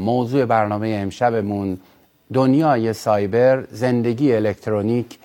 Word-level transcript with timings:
موضوع 0.00 0.44
برنامه 0.44 0.88
امشبمون 0.88 1.78
دنیای 2.32 2.92
سایبر 2.92 3.64
زندگی 3.70 4.32
الکترونیک. 4.32 5.18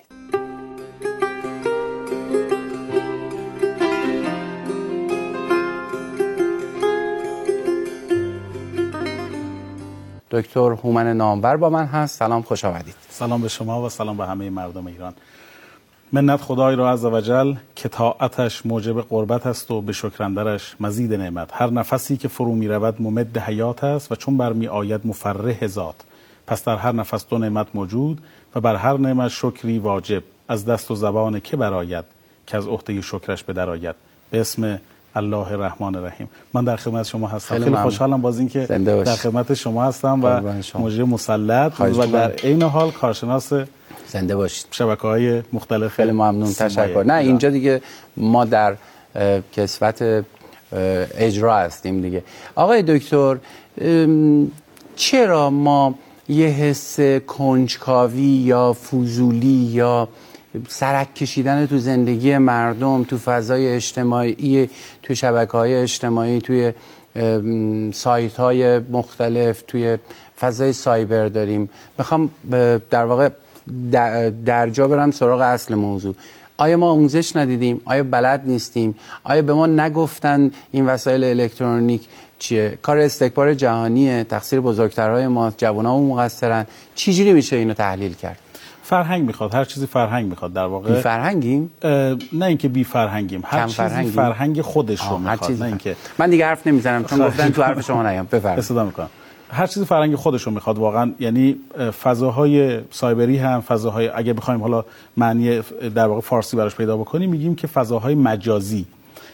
دکتر 10.30 10.60
هومن 10.60 11.16
نامور 11.16 11.56
با 11.56 11.70
من 11.70 11.84
هست. 11.84 12.18
سلام 12.18 12.42
خوش 12.42 12.64
آمدید. 12.64 12.94
سلام 13.08 13.42
به 13.42 13.48
شما 13.48 13.82
و 13.82 13.88
سلام 13.88 14.16
به 14.16 14.26
همه 14.26 14.50
مردم 14.50 14.86
ایران. 14.86 15.14
منت 16.12 16.40
خدای 16.40 16.76
را 16.76 16.92
عز 16.92 17.04
وجل 17.04 17.54
که 17.76 17.88
طاعتش 17.88 18.66
موجب 18.66 19.00
قربت 19.00 19.46
است 19.46 19.70
و 19.70 19.80
به 19.80 19.92
شکرندرش 19.92 20.76
مزید 20.80 21.14
نعمت. 21.14 21.48
هر 21.52 21.70
نفسی 21.70 22.16
که 22.16 22.28
فرو 22.28 22.54
می 22.54 22.68
رود 22.68 23.02
ممد 23.02 23.38
حیات 23.38 23.84
است 23.84 24.12
و 24.12 24.14
چون 24.14 24.36
برمی 24.36 24.66
آید 24.66 25.00
مفرح 25.04 25.66
ذات. 25.66 25.94
پس 26.46 26.64
در 26.64 26.76
هر 26.76 26.92
نفس 26.92 27.26
دو 27.28 27.38
نعمت 27.38 27.66
موجود 27.74 28.18
و 28.54 28.60
بر 28.60 28.76
هر 28.76 28.96
نعمت 28.96 29.28
شکری 29.28 29.78
واجب. 29.78 30.22
از 30.48 30.64
دست 30.64 30.90
و 30.90 30.94
زبان 30.94 31.40
که 31.40 31.56
براید 31.56 32.04
که 32.46 32.56
از 32.56 32.66
عهده 32.66 33.00
شکرش 33.00 33.44
به 33.44 33.52
درآید 33.52 33.94
به 34.30 34.40
اسم 34.40 34.78
الله 35.16 35.52
الرحمن 35.52 35.94
الرحیم. 35.94 36.28
من 36.54 36.64
در 36.64 36.76
خدمت 36.76 37.06
شما 37.06 37.28
هستم. 37.28 37.58
خیلی, 37.58 37.76
خوشحالم 37.76 38.20
باز 38.20 38.38
اینکه 38.38 38.66
در 38.66 39.04
خدمت 39.04 39.54
شما 39.54 39.84
هستم 39.84 40.20
و 40.22 40.40
مجری 40.78 41.02
مسلط. 41.02 41.80
و 41.80 42.06
در 42.06 42.30
عین 42.30 42.62
حال 42.62 42.90
کارشناس 42.90 43.52
زنده 44.14 44.36
باشید. 44.36 44.66
شبکه 44.70 45.02
های 45.02 45.42
مختلف 45.52 45.90
خیلی 45.92 46.12
ممنون. 46.12 46.52
تشکر. 46.52 47.02
نه 47.02 47.14
اینجا 47.14 47.50
دیگه 47.50 47.80
ما 48.16 48.44
در 48.44 48.76
کسوت 49.56 50.24
اجرا 51.14 51.56
هستیم 51.58 52.00
دیگه. 52.00 52.22
آقای 52.54 52.82
دکتر 52.82 53.36
چرا 54.96 55.50
ما 55.50 55.94
یه 56.28 56.46
حس 56.46 57.00
کنجکاوی 57.26 58.22
یا 58.22 58.72
فوزولی 58.72 59.60
یا 59.80 60.08
سرک 60.68 61.14
کشیدن 61.14 61.66
تو 61.66 61.78
زندگی 61.78 62.38
مردم 62.38 63.04
تو 63.04 63.18
فضای 63.18 63.68
اجتماعی 63.68 64.70
تو 65.02 65.14
شبکه 65.14 65.52
های 65.52 65.74
اجتماعی 65.74 66.40
توی 66.40 66.72
سایت 67.92 68.36
های 68.36 68.78
مختلف 68.78 69.62
توی 69.66 69.98
فضای 70.40 70.72
سایبر 70.72 71.28
داریم. 71.28 71.70
می‌خوام 71.98 72.30
در 72.90 73.04
واقع 73.04 73.28
در 74.44 74.70
جا 74.70 74.88
برم 74.88 75.10
سراغ 75.10 75.40
اصل 75.40 75.74
موضوع. 75.74 76.14
آیا 76.56 76.76
ما 76.76 76.90
آموزش 76.90 77.36
ندیدیم؟ 77.36 77.80
آیا 77.84 78.04
بلد 78.04 78.42
نیستیم؟ 78.46 78.94
آیا 79.24 79.42
به 79.42 79.54
ما 79.54 79.66
نگفتن 79.66 80.50
این 80.70 80.86
وسایل 80.86 81.24
الکترونیک 81.24 82.02
چیه؟ 82.38 82.78
کار 82.82 82.98
استکبار 82.98 83.54
جهانیه 83.54 84.24
تقصیر 84.24 84.60
بزرگترهای 84.60 85.26
ما 85.26 85.52
جوانامون 85.56 86.10
مقصرن. 86.10 86.66
چجوری 86.94 87.32
میشه 87.32 87.56
اینو 87.56 87.74
تحلیل 87.74 88.14
کرد؟ 88.14 88.38
فرهنگ 88.82 89.24
می‌خواد 89.24 89.54
هر 89.54 89.64
چیزی 89.64 89.86
فرهنگ 89.86 90.26
می‌خواد 90.26 90.52
در 90.52 90.64
واقع. 90.64 90.94
بی 90.94 91.00
فرهنگیم؟ 91.00 91.70
نه 92.32 92.46
اینکه 92.46 92.68
بی 92.68 92.84
فرهنگیم 92.84 93.42
هر 93.46 93.62
چیزی 93.62 93.76
فرهنگیم؟ 93.76 94.12
فرهنگ 94.12 94.60
خودش 94.60 95.00
رو 95.10 95.18
می‌خواد 95.18 95.52
نه 95.52 95.66
اینکه 95.66 95.96
من 96.18 96.30
دیگه 96.30 96.46
حرف 96.46 96.66
نمی‌زنم 96.66 97.04
چون 97.04 97.26
گفتن 97.26 97.50
تو 97.50 97.62
حرف 97.62 97.80
شما 97.80 98.10
نیام. 98.10 98.26
بفرمایید. 98.26 98.58
استفاده 98.58 98.82
می‌کنم. 98.82 99.08
هر 99.54 99.66
چیزی 99.66 99.86
فرهنگ 99.86 100.14
خودش 100.14 100.42
رو 100.42 100.52
می‌خواد 100.52 100.78
واقعا. 100.78 101.12
یعنی 101.20 101.56
فضاهای 102.02 102.80
سایبری 102.90 103.38
هم 103.38 103.60
فضاهای 103.60 104.08
اگه 104.08 104.32
بخوایم 104.32 104.60
حالا 104.60 104.84
معنی 105.16 105.60
در 105.94 106.06
واقع 106.06 106.20
فارسی 106.20 106.56
براش 106.56 106.76
پیدا 106.76 106.96
بکنیم 106.96 107.30
میگیم 107.30 107.54
که 107.54 107.66
فضاهای 107.66 108.14
مجازی. 108.14 108.86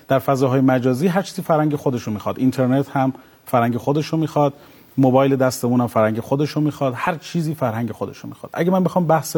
در 0.09 0.19
فضاهای 0.19 0.61
مجازی 0.61 1.07
هر 1.07 1.23
چیزی 1.23 1.43
فرهنگ 1.43 1.77
خودش 1.77 2.03
رو 2.03 2.13
می‌خواد. 2.13 2.39
اینترنت 2.39 2.89
هم 2.89 3.13
فرهنگ 3.47 3.77
خودش 3.77 4.07
رو 4.07 4.19
می‌خواد. 4.19 4.53
موبایل 4.99 5.37
دستمون 5.37 5.81
هم 5.81 5.87
فرهنگ 5.87 6.21
خودش 6.21 6.51
رو 6.51 6.63
می‌خواد. 6.63 6.93
هر 6.97 7.15
چیزی 7.17 7.55
فرهنگ 7.55 7.93
خودش 7.93 8.19
رو 8.19 8.29
می‌خواد. 8.29 8.51
اگه 8.55 8.71
من 8.71 8.85
بخوام 8.85 9.07
بحث 9.07 9.37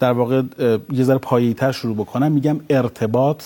در 0.00 0.12
واقع 0.12 0.42
یه 0.92 1.04
ذره 1.04 1.18
پایه‌تر 1.18 1.72
شروع 1.72 1.96
بکنم 1.96 2.32
میگم 2.32 2.60
ارتباط 2.70 3.44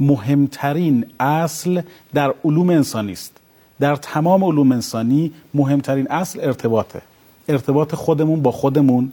مهمترین 0.00 1.06
اصل 1.20 1.80
در 2.14 2.34
علوم 2.44 2.70
انسانی 2.70 3.12
است 3.12 3.41
در 3.80 3.96
تمام 3.96 4.44
علوم 4.44 4.72
انسانی 4.72 5.32
مهمترین 5.54 6.10
اصل 6.10 6.40
ارتباطه. 6.40 7.02
ارتباط 7.48 7.94
خودمون 7.94 8.42
با 8.42 8.50
خودمون 8.50 9.12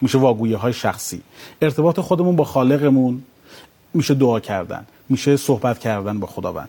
میشه 0.00 0.18
واگویه 0.18 0.56
های 0.56 0.72
شخصی. 0.72 1.20
ارتباط 1.62 2.00
خودمون 2.00 2.36
با 2.36 2.44
خالقمون 2.44 3.22
میشه 3.94 4.14
دعا 4.14 4.40
کردن. 4.40 4.86
میشه 5.08 5.36
صحبت 5.36 5.78
کردن 5.78 6.20
با 6.20 6.26
خداوند. 6.26 6.68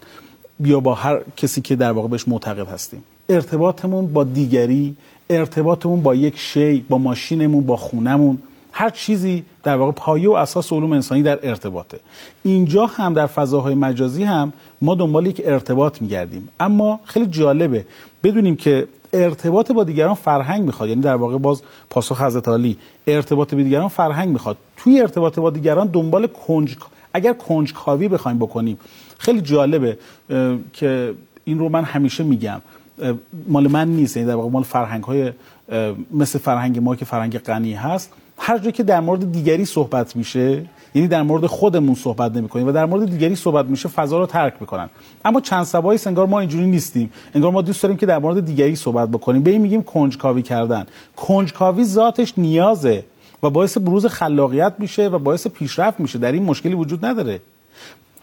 یا 0.59 0.79
با 0.79 0.94
هر 0.94 1.22
کسی 1.38 1.62
که 1.62 1.75
در 1.75 1.91
واقع 1.91 2.07
بهش 2.07 2.28
معتقد 2.28 2.68
هستیم. 2.68 3.03
ارتباطمون 3.29 4.13
با 4.13 4.24
دیگری 4.24 4.95
ارتباطمون 5.29 6.01
با 6.01 6.16
یک 6.16 6.38
شی 6.38 6.85
با 6.90 6.97
ماشینمون 6.97 7.66
با 7.66 7.78
خونمون 7.78 8.38
هر 8.72 8.90
چیزی 8.90 9.44
در 9.65 9.75
واقع 9.75 9.91
پایه 9.91 10.29
و 10.29 10.33
اساس 10.33 10.73
علوم 10.73 10.91
انسانی 10.91 11.21
در 11.21 11.39
ارتباطه. 11.49 11.99
اینجا 12.43 12.85
هم 12.85 13.13
در 13.13 13.27
فضاهای 13.27 13.75
مجازی 13.75 14.23
هم 14.23 14.53
ما 14.81 14.95
دنبال 14.95 15.25
یک 15.25 15.41
ارتباط 15.45 16.01
میگردیم. 16.01 16.49
اما 16.59 16.99
خیلی 17.03 17.25
جالبه 17.25 17.85
بدونیم 18.23 18.55
که 18.55 18.87
ارتباط 19.13 19.71
با 19.71 19.83
دیگران 19.83 20.13
فرهنگ 20.13 20.63
می‌خواد. 20.63 20.89
یعنی 20.89 21.01
در 21.01 21.15
واقع 21.15 21.37
باز 21.37 21.61
پاسخ 21.89 22.21
حضرت 22.21 22.47
علی 22.47 22.77
ارتباط 23.07 23.53
با 23.53 23.61
دیگران 23.61 23.87
فرهنگ 23.87 24.29
می‌خواد. 24.29 24.57
توی 24.77 25.01
ارتباط 25.01 25.39
با 25.39 25.49
دیگران 25.49 25.87
دنبال 25.87 26.27
کنج 26.27 26.75
اگر 27.13 27.33
کنجکاوی 27.33 28.07
بخوایم 28.07 28.37
بکنیم 28.39 28.77
خیلی 29.17 29.41
جالبه 29.41 29.97
که 30.73 31.13
این 31.45 31.59
رو 31.59 31.69
من 31.69 31.83
همیشه 31.83 32.23
میگم. 32.23 32.61
مال 33.47 33.67
من 33.67 33.87
نیست. 33.87 34.17
یعنی 34.17 34.29
در 34.29 34.35
واقع 34.35 34.49
مال 34.49 34.63
فرهنگ 34.63 35.03
های 35.03 35.31
مثل 36.11 36.39
فرهنگ 36.39 36.79
ما 36.79 36.95
که 36.95 37.05
فرهنگ 37.05 37.37
غنی 37.37 37.73
هست. 37.73 38.13
هر 38.38 38.57
جایی 38.57 38.72
که 38.72 38.84
در 38.84 39.00
مورد 39.00 39.31
دیگری 39.31 39.66
صحبت 39.66 40.16
میشه 40.16 40.66
یعنی 40.96 41.07
در 41.07 41.22
مورد 41.23 41.46
خودمون 41.46 41.96
صحبت 41.96 42.35
نمی‌کنیم 42.35 42.68
و 42.68 42.72
در 42.72 42.85
مورد 42.85 43.09
دیگری 43.09 43.35
صحبت 43.35 43.66
میشه 43.66 43.90
فضا 43.90 44.19
رو 44.19 44.25
ترک 44.25 44.53
می‌کنن. 44.59 44.90
اما 45.25 45.41
چند 45.41 45.63
سبایی 45.63 46.00
انگار 46.06 46.25
ما 46.28 46.40
اینجوری 46.40 46.68
نیستیم. 46.68 47.12
انگار 47.34 47.51
ما 47.51 47.62
دوست 47.62 47.84
داریم 47.84 47.97
که 47.97 48.06
در 48.06 48.19
مورد 48.19 48.45
دیگری 48.45 48.75
صحبت 48.75 49.09
بکنیم. 49.09 49.44
به 49.44 49.51
این 49.51 49.62
میگیم 49.62 49.84
کنجکاوی 49.84 50.41
کردن. 50.41 50.85
کنجکاوی 51.16 51.84
ذاتش 51.84 52.34
نیازه 52.38 53.03
و 53.44 53.50
باعث 53.50 53.78
بروز 53.78 54.06
خلاقیت 54.06 54.74
میشه 54.79 55.07
و 55.07 55.19
باعث 55.19 55.47
پیشرفت 55.47 56.00
میشه. 56.00 56.19
در 56.19 56.31
این 56.31 56.44
مشکلی 56.44 56.74
وجود 56.74 57.06
نداره. 57.06 57.40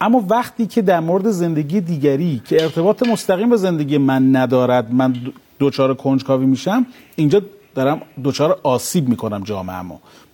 اما 0.01 0.25
وقتی 0.29 0.67
که 0.67 0.81
در 0.81 0.99
مورد 0.99 1.31
زندگی 1.31 1.81
دیگری 1.81 2.41
که 2.45 2.63
ارتباط 2.63 3.03
مستقیم 3.03 3.49
به 3.49 3.57
زندگی 3.57 3.97
من 3.97 4.35
ندارد 4.35 4.93
من 4.93 5.15
دوچار 5.59 5.93
کنجکاوی 5.93 6.45
میشم 6.45 6.85
اینجا 7.15 7.41
دارم 7.75 8.01
دوچار 8.23 8.59
آسیب 8.63 9.09
می‌کنم 9.09 9.43
جامعه 9.43 9.83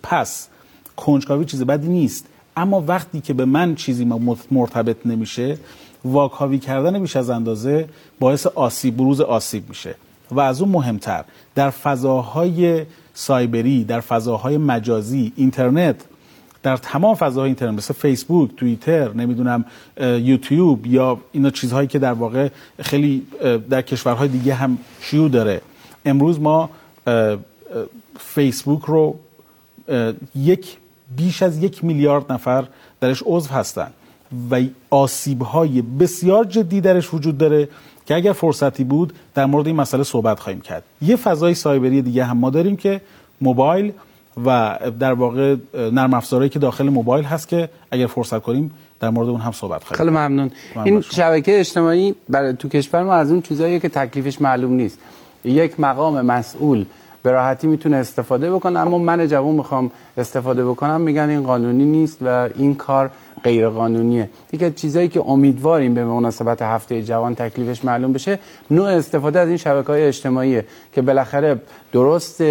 پس 0.04 0.48
کنجکاوی 0.96 1.46
چیز 1.46 1.64
بدی 1.64 1.88
نیست. 1.88 2.26
اما 2.58 2.84
وقتی 2.88 3.22
که 3.22 3.34
به 3.34 3.46
من 3.46 3.76
چیزی 3.76 4.06
مرتبط 4.52 4.98
نمیشه 5.06 5.58
واکاوی 6.06 6.60
کردن 6.60 7.00
بیش 7.00 7.16
از 7.16 7.30
اندازه 7.30 7.90
باعث 8.20 8.48
آسیب 8.48 8.98
بروز 8.98 9.22
آسیب 9.22 9.70
میشه. 9.70 9.96
و 10.32 10.40
از 10.40 10.62
اون 10.62 10.72
مهمتر 10.72 11.24
در 11.56 11.70
فضاهای 11.70 12.86
سایبری 13.14 13.84
در 13.84 14.00
فضاهای 14.00 14.58
مجازی 14.58 15.34
اینترنت 15.36 15.96
در 16.64 16.78
تمام 16.78 17.16
فضاهای 17.16 17.48
اینترنت 17.48 17.78
مثل 17.78 17.94
فیسبوک، 17.94 18.56
توییتر، 18.56 19.14
نمی‌دونم 19.14 19.66
یوتیوب 20.02 20.88
یا 20.88 21.20
اینا 21.32 21.50
چیزهایی 21.50 21.88
که 21.88 22.00
در 22.00 22.14
واقع 22.14 22.50
خیلی 22.82 23.28
در 23.70 23.82
کشورهای 23.82 24.28
دیگه 24.28 24.54
هم 24.54 24.78
شیوع 25.02 25.30
داره. 25.30 25.62
امروز 26.06 26.40
ما 26.40 26.70
فیسبوک 28.20 28.82
رو 28.82 29.16
یک 30.36 30.78
بیش 31.18 31.44
از 31.44 31.64
یک 31.64 31.84
میلیارد 31.84 32.32
نفر 32.32 32.68
درش 33.02 33.24
عضو 33.26 33.50
هستن 33.50 33.92
و 34.52 34.62
آسیب 34.90 35.42
های 35.42 35.82
بسیار 35.82 36.46
جدی 36.46 36.82
درش 36.82 37.14
وجود 37.14 37.38
داره 37.38 37.70
که 38.06 38.16
اگر 38.16 38.34
فرصتی 38.34 38.84
بود 38.84 39.14
در 39.36 39.46
مورد 39.46 39.68
این 39.68 39.76
مسئله 39.76 40.04
صحبت 40.04 40.40
خواهیم 40.40 40.62
کرد. 40.62 40.84
یه 41.02 41.16
فضای 41.16 41.54
سایبری 41.54 42.02
دیگه 42.02 42.24
هم 42.24 42.38
ما 42.38 42.50
داریم 42.50 42.78
که 42.78 43.02
موبایل 43.42 43.92
و 44.46 44.80
در 45.00 45.14
واقع 45.14 45.56
نرم 45.74 46.14
افزارهایی 46.14 46.50
که 46.50 46.60
داخل 46.60 46.90
موبایل 46.90 47.26
هست 47.26 47.48
که 47.48 47.70
اگر 47.92 48.08
فرصت 48.08 48.42
کنیم 48.42 48.72
در 49.00 49.10
مورد 49.10 49.30
اون 49.30 49.42
هم 49.42 49.52
صحبت 49.52 49.84
خواهیم 49.84 49.98
خیلی 49.98 50.10
ممنون. 50.10 50.52
این 50.86 51.02
شبکه 51.02 51.60
اجتماعی 51.60 52.16
برای 52.30 52.54
تو 52.54 52.70
کشور 52.70 53.04
ما 53.04 53.14
از 53.14 53.32
اون 53.32 53.42
چیزاییه 53.42 53.80
که 53.80 53.90
تکلیفش 53.90 54.42
معلوم 54.42 54.74
نیست. 54.74 55.00
یک 55.44 55.80
مقام 55.80 56.22
مسئول 56.22 56.86
به 57.24 57.32
راحتی 57.32 57.68
می‌تونه 57.68 57.98
استفاده 57.98 58.52
بکنه 58.52 58.80
اما 58.80 58.98
من 58.98 59.28
جوون 59.28 59.56
می‌خوام 59.56 59.92
استفاده 60.18 60.66
بکنم 60.66 61.02
میگن 61.02 61.30
این 61.30 61.44
قانونی 61.44 61.86
نیست 61.86 62.18
و 62.22 62.50
این 62.56 62.76
کار 62.76 63.12
غیر 63.44 63.70
قانونیه 63.70 64.30
از 64.62 64.76
چیزایی 64.76 65.08
که 65.08 65.22
امیدواریم 65.28 65.94
به 65.94 66.06
مناسبت 66.06 66.62
هفته 66.62 67.04
جوان 67.04 67.36
تکلیفش 67.36 67.86
معلوم 67.86 68.14
بشه 68.14 68.40
نوع 68.72 68.88
استفاده 68.88 69.40
از 69.40 69.48
این 69.48 69.58
شبکه 69.58 69.88
های 69.88 70.04
اجتماعیه 70.04 70.66
که 70.94 71.02
بالاخره 71.02 71.62
درست 71.94 72.44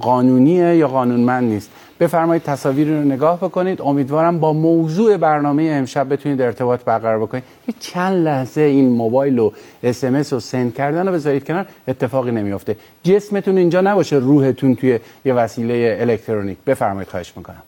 قانونیه 0.00 0.76
یا 0.76 0.88
قانونمند 0.88 1.44
نیست. 1.44 1.70
بفرمایید 2.00 2.42
تصاویر 2.42 2.88
رو 2.88 3.04
نگاه 3.04 3.36
بکنید. 3.36 3.82
امیدوارم 3.82 4.40
با 4.40 4.52
موضوع 4.52 5.16
برنامه 5.16 5.62
امشب 5.62 6.12
بتونید 6.12 6.42
ارتباط 6.42 6.84
برقرار 6.84 7.18
بکنید. 7.18 7.44
یه 7.68 7.74
چند 7.80 8.24
لحظه 8.24 8.60
این 8.60 8.88
موبایل 8.88 9.38
و 9.38 9.50
اس 9.82 10.04
ام 10.04 10.14
و 10.14 10.40
سند 10.40 10.74
کردن 10.74 11.06
رو 11.06 11.12
بذارید 11.12 11.44
کنار 11.44 11.66
اتفاقی 11.88 12.30
نمیافته. 12.30 12.76
جسمتون 13.02 13.58
اینجا 13.58 13.80
نباشه 13.80 14.16
روحتون 14.16 14.74
توی 14.74 14.98
یه 15.24 15.34
وسیله 15.34 15.96
الکترونیک. 16.00 16.58
بفرمایید 16.66 17.08
خواهش 17.08 17.32
می‌کنم. 17.36 17.62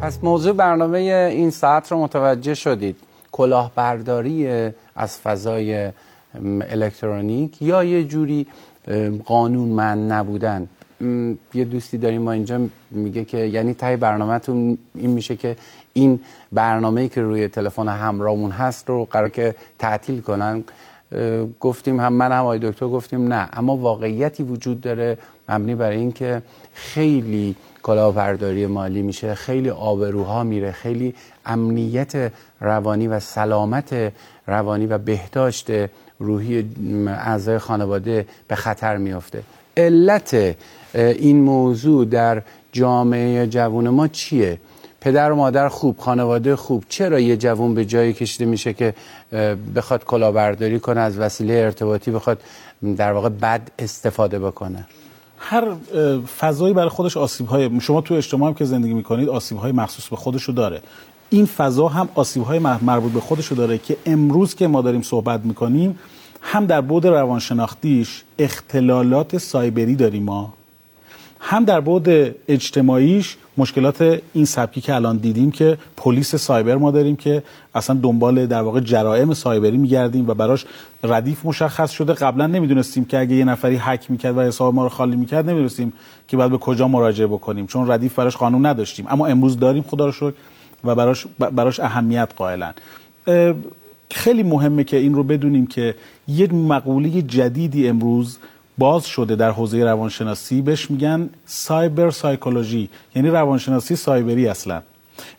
پس 0.00 0.18
موضوع 0.22 0.52
برنامه 0.52 0.98
این 1.32 1.50
ساعت 1.50 1.92
رو 1.92 1.98
متوجه 1.98 2.54
شدید. 2.54 2.96
کلاهبرداری 3.32 4.48
از 4.96 5.18
فضای 5.18 5.90
الکترونیک 6.70 7.62
یا 7.62 7.84
یه 7.84 8.04
جوری 8.04 8.46
قانون 9.24 9.68
من 9.68 10.06
نبودن. 10.08 10.68
یه 11.54 11.64
دوستی 11.64 11.98
داریم 11.98 12.22
ما 12.22 12.32
اینجا 12.32 12.60
میگه 12.90 13.24
که 13.24 13.38
یعنی 13.38 13.74
تای 13.74 13.96
برنامهتون 13.96 14.78
این 14.94 15.10
میشه 15.10 15.36
که 15.36 15.56
این 15.92 16.20
برنامه‌ای 16.52 17.08
که 17.08 17.22
روی 17.22 17.48
تلفن 17.48 17.88
همراهمون 17.88 18.50
هست 18.50 18.88
رو 18.88 19.04
قرار 19.04 19.28
که 19.28 19.54
تعطیل 19.78 20.20
کنن. 20.20 20.64
گفتیم 21.60 22.00
هم 22.00 22.12
من 22.12 22.32
هم 22.32 22.42
آقای 22.42 22.58
دکتر 22.58 22.86
گفتیم 22.86 23.32
نه. 23.32 23.48
اما 23.52 23.76
واقعیتی 23.76 24.42
وجود 24.42 24.80
داره 24.80 25.18
مبنی 25.48 25.74
برای 25.74 25.96
اینکه 25.96 26.42
خیلی 26.72 27.56
کلاهبرداری 27.82 28.66
مالی 28.66 29.02
میشه 29.02 29.34
خیلی 29.34 29.70
آبروها 29.70 30.44
میره 30.44 30.72
خیلی 30.72 31.14
امنیت 31.46 32.32
روانی 32.60 33.08
و 33.08 33.20
سلامت 33.20 34.12
روانی 34.46 34.86
و 34.86 34.98
بهداشت 34.98 35.70
روحی 36.22 36.64
اعضای 37.06 37.58
خانواده 37.58 38.26
به 38.48 38.54
خطر 38.54 38.96
میافته. 38.96 39.42
علت 39.76 40.56
این 40.94 41.40
موضوع 41.40 42.04
در 42.04 42.42
جامعه 42.72 43.46
جوون 43.46 43.88
ما 43.88 44.08
چیه؟ 44.08 44.58
پدر 45.00 45.32
و 45.32 45.36
مادر 45.36 45.68
خوب 45.68 45.98
خانواده 45.98 46.56
خوب 46.56 46.84
چرا 46.88 47.20
یه 47.20 47.36
جوون 47.36 47.74
به 47.74 47.84
جایی 47.84 48.12
کشیده 48.12 48.44
میشه 48.44 48.72
که 48.72 48.94
بخواد 49.74 50.04
کلاهبرداری 50.04 50.80
کنه 50.80 51.00
از 51.00 51.18
وسیله 51.18 51.54
ارتباطی 51.54 52.10
بخواد 52.10 52.40
در 52.96 53.12
واقع 53.12 53.28
بد 53.28 53.70
استفاده 53.78 54.38
بکنه؟ 54.38 54.86
هر 55.38 55.74
فضایی 56.38 56.74
برای 56.74 56.88
خودش 56.88 57.16
آسیب 57.16 57.46
های 57.46 57.80
شما 57.80 58.00
تو 58.00 58.14
اجتماعی 58.14 58.54
که 58.54 58.64
زندگی 58.64 58.94
می‌کنید 58.94 59.28
آسیب 59.28 59.58
های 59.58 59.72
مخصوص 59.72 60.08
به 60.08 60.16
خودش 60.16 60.42
رو 60.42 60.54
داره. 60.54 60.82
این 61.32 61.46
فضا 61.46 61.88
هم 61.88 62.08
آسیب 62.14 62.42
های 62.42 62.58
مربوط 62.58 63.12
به 63.12 63.20
خودش 63.20 63.46
رو 63.46 63.56
داره 63.56 63.78
که 63.78 63.96
امروز 64.06 64.54
که 64.54 64.66
ما 64.66 64.82
داریم 64.82 65.02
صحبت 65.02 65.40
می‌کنیم 65.44 65.98
هم 66.42 66.66
در 66.66 66.80
بود 66.80 67.06
روانشناختیش 67.06 68.22
اختلالات 68.38 69.38
سایبری 69.38 69.94
داریم 69.94 70.22
ما. 70.22 70.54
هم 71.40 71.64
در 71.64 71.80
بود 71.80 72.08
اجتماعیش 72.48 73.36
مشکلات 73.56 74.20
این 74.32 74.44
سبکی 74.44 74.80
که 74.80 74.94
الان 74.94 75.16
دیدیم 75.16 75.50
که 75.50 75.78
پلیس 75.96 76.34
سایبر 76.34 76.76
ما 76.76 76.90
داریم 76.90 77.16
که 77.16 77.42
اصلا 77.74 77.98
دنبال 78.02 78.46
در 78.46 78.62
واقع 78.62 78.80
جرائم 78.80 79.34
سایبری 79.34 79.76
میگردیم 79.76 80.28
و 80.28 80.34
براش 80.34 80.66
ردیف 81.04 81.46
مشخص 81.46 81.90
شده. 81.90 82.12
قبلا 82.12 82.46
نمی‌دونستیم 82.46 83.04
که 83.04 83.18
اگه 83.18 83.34
یه 83.34 83.44
نفری 83.44 83.76
هک 83.76 84.10
می‌کرد 84.10 84.36
و 84.36 84.40
حساب 84.40 84.74
ما 84.74 84.82
رو 84.82 84.88
خالی 84.88 85.16
می‌کرد 85.16 85.48
نمی‌دونستیم 85.48 85.92
که 86.28 86.36
بعد 86.36 86.50
به 86.50 86.58
کجا 86.58 86.88
مراجعه 86.88 87.26
بکنیم 87.26 87.66
چون 87.66 87.90
ردیف 87.90 88.14
براش 88.14 88.36
قانون 88.36 88.66
نداشتیم. 88.66 89.06
اما 89.08 89.26
امروز 89.26 89.58
داریم 89.58 89.82
خدا 89.82 90.06
رو 90.06 90.12
شکر 90.12 90.32
و 90.84 90.94
براش 90.94 91.26
براش 91.38 91.80
اهمیت 91.80 92.28
قائلن. 92.36 92.74
خیلی 94.10 94.42
مهمه 94.42 94.84
که 94.84 94.96
این 94.96 95.14
رو 95.14 95.22
بدونیم 95.22 95.66
که 95.66 95.94
یک 96.28 96.54
مقوله 96.54 97.22
جدیدی 97.22 97.88
امروز 97.88 98.38
باز 98.78 99.06
شده 99.06 99.36
در 99.36 99.50
حوزه 99.50 99.84
روانشناسی 99.84 100.62
بهش 100.62 100.90
میگن 100.90 101.30
سایبر 101.46 102.10
سایکولوژی. 102.10 102.90
یعنی 103.14 103.28
روانشناسی 103.28 103.96
سایبری 103.96 104.48
اصلا. 104.48 104.82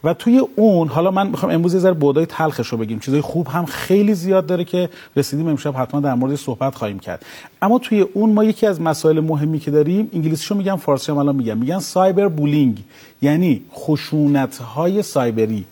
و 0.04 0.14
توی 0.14 0.42
اون 0.56 0.88
حالا 0.88 1.12
من 1.12 1.28
می‌خوام 1.28 1.52
امروز 1.52 1.74
یه 1.74 1.80
ذره 1.80 1.94
بودای 1.94 2.26
تلخش 2.26 2.68
رو 2.68 2.78
بگیم. 2.78 3.00
چیزای 3.00 3.22
خوب 3.22 3.48
هم 3.48 3.66
خیلی 3.66 4.14
زیاد 4.14 4.46
داره 4.46 4.64
که 4.64 4.90
رسیدیم 5.16 5.48
امشب 5.48 5.78
حتما 5.78 6.00
در 6.00 6.14
مورد 6.14 6.36
صحبت 6.36 6.76
خواهیم 6.76 7.00
کرد. 7.00 7.26
اما 7.62 7.80
توی 7.80 8.00
اون 8.02 8.34
ما 8.34 8.44
یکی 8.44 8.68
از 8.68 8.82
مسائل 8.82 9.20
مهمی 9.20 9.60
که 9.60 9.72
داریم 9.72 10.10
انگلیسیشو 10.14 10.56
میگم 10.56 10.76
فارسی 10.76 11.12
هم 11.12 11.18
الان 11.18 11.36
میگم 11.36 11.58
میگن 11.58 11.80
سایبر 11.80 12.28
بولینگ 12.28 12.84
یعنی 13.22 13.62
خشونت 13.74 14.58
های 14.58 15.02
سایبری. 15.02 15.66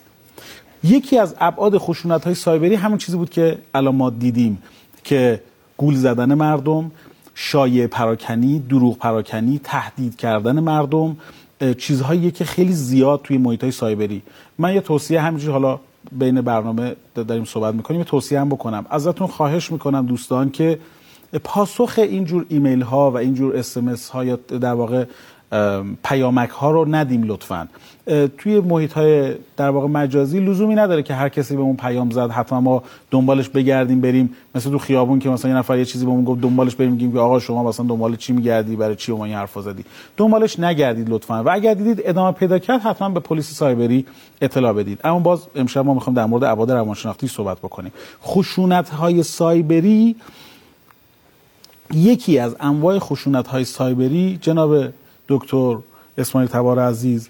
یکی 0.84 1.18
از 1.18 1.36
ابعاد 1.40 1.78
خشونت 1.78 2.26
های 2.26 2.36
سایبری 2.36 2.76
همون 2.76 2.98
چیزی 2.98 3.18
بود 3.18 3.30
که 3.30 3.58
الان 3.74 3.96
ما 3.96 4.10
دیدیم 4.10 4.58
که 5.04 5.42
گول 5.78 5.96
زدن 5.96 6.34
مردم 6.34 6.92
شایع 7.36 7.88
پراکنی 7.88 8.60
دروغ 8.60 8.98
پراکنی 8.98 9.60
تهدید 9.64 10.16
کردن 10.16 10.60
مردم 10.60 11.18
چیزهایی 11.78 12.32
که 12.32 12.46
خیلی 12.46 12.74
زیاد 12.74 13.22
توی 13.24 13.38
محیط 13.38 13.62
های 13.62 13.72
سایبری. 13.72 14.22
من 14.58 14.74
یه 14.74 14.82
توصیه 14.82 15.22
همینجوری 15.22 15.52
حالا 15.52 15.80
بین 16.12 16.42
برنامه 16.42 16.96
داریم 17.16 17.46
صحبت 17.46 17.76
می‌کنیم 17.76 18.00
یه 18.00 18.06
توصیه 18.06 18.42
هم 18.42 18.50
بکنم. 18.50 18.86
ازتون 18.90 19.28
خواهش 19.28 19.72
می‌کنم 19.72 20.06
دوستان 20.06 20.52
که 20.52 20.80
پاسخ 21.44 21.94
اینجور 21.98 22.46
ایمیل 22.50 22.82
ها 22.82 23.12
و 23.12 23.18
اینجور 23.18 23.58
اسمس 23.58 24.10
ها 24.10 24.26
یا 24.26 24.36
در 24.36 24.74
واقع 24.74 25.06
پیامک 26.04 26.50
ها 26.50 26.72
رو 26.72 26.96
ندیم 26.96 27.24
لطفا. 27.24 27.68
توی 28.38 28.60
محیط 28.60 28.94
های 28.94 29.34
در 29.58 29.70
واقع 29.70 29.88
مجازی 29.88 30.40
لزومی 30.40 30.76
نداره 30.76 31.04
که 31.04 31.14
هر 31.14 31.30
کسی 31.30 31.56
به 31.56 31.62
اون 31.62 31.76
پیام 31.76 32.12
زد 32.12 32.32
حتما 32.32 32.62
ما 32.62 32.84
دنبالش 33.12 33.50
بگردیم 33.50 34.02
بریم. 34.02 34.36
مثل 34.56 34.70
تو 34.70 34.78
خیابون 34.78 35.20
که 35.20 35.30
مثلا 35.30 35.52
یه 35.52 35.58
نفر 35.58 35.78
یه 35.78 35.86
چیزی 35.86 36.06
بهمون 36.06 36.24
گفت 36.24 36.42
دنبالش 36.42 36.76
بریم 36.76 36.92
میگیم 36.92 37.12
که 37.12 37.20
آقا 37.20 37.40
شما 37.40 37.64
مثلا 37.64 37.86
دنبال 37.86 38.16
چی 38.16 38.34
میگردی؟ 38.34 38.76
برای 38.76 38.96
چی 38.96 39.12
این 39.12 39.34
حرفا 39.34 39.62
زدی؟ 39.62 39.86
دنبالش 40.18 40.60
نگردید 40.60 41.10
لطفا. 41.10 41.44
و 41.44 41.50
اگر 41.50 41.74
دیدید 41.74 42.02
ادامه 42.06 42.32
پیدا 42.32 42.60
کرد 42.60 42.82
حتما 42.82 43.10
به 43.10 43.20
پلیس 43.20 43.52
سایبری 43.52 44.06
اطلاع 44.42 44.74
بدید. 44.74 45.00
اما 45.04 45.20
باز 45.20 45.48
امشب 45.56 45.86
ما 45.86 45.94
می‌خوام 45.94 46.16
در 46.16 46.26
مورد 46.26 46.44
ابعاد 46.44 46.72
روانشناختی 46.72 47.28
صحبت 47.28 47.58
بکنیم. 47.58 47.92
خشونت 48.24 48.90
های 48.90 49.24
سایبری 49.24 50.16
یکی 51.94 52.40
از 52.40 52.56
انواع 52.60 53.00
خشونت 53.00 53.48
های 53.48 53.64
سایبری 53.64 54.40
جناب 54.42 54.84
دکتر 55.32 55.78
اسماعیل 56.18 56.50
تبار 56.50 56.80
عزیز 56.80 57.30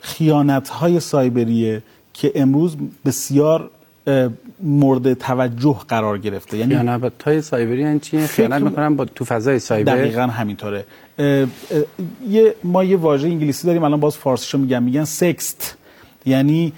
خیانت 0.00 0.68
های 0.68 1.00
سایبریه 1.00 1.82
که 2.14 2.32
امروز 2.34 2.76
بسیار 3.04 3.70
مورد 4.62 5.14
توجه 5.14 5.76
قرار 5.88 6.18
گرفته. 6.18 6.58
یعنی 6.58 6.74
خیانت 6.74 7.22
های 7.22 7.42
سایبری 7.42 7.80
یعنی 7.82 8.00
چیه 8.00 8.26
خیانت 8.26 8.62
می‌کنن 8.62 8.96
با 8.96 9.04
تو 9.04 9.24
فضای 9.24 9.58
سایبر؟ 9.58 9.96
دقیقا 9.96 10.22
همینطوره. 10.22 10.84
یه 12.28 12.54
ما 12.64 12.84
یه 12.84 12.96
واژه 12.96 13.28
انگلیسی 13.28 13.66
داریم 13.66 13.84
الان 13.84 14.00
باز 14.00 14.16
فارسیشو 14.16 14.58
میگم. 14.58 14.82
میگن 14.82 15.04
سکست. 15.04 15.76
یعنی 16.26 16.72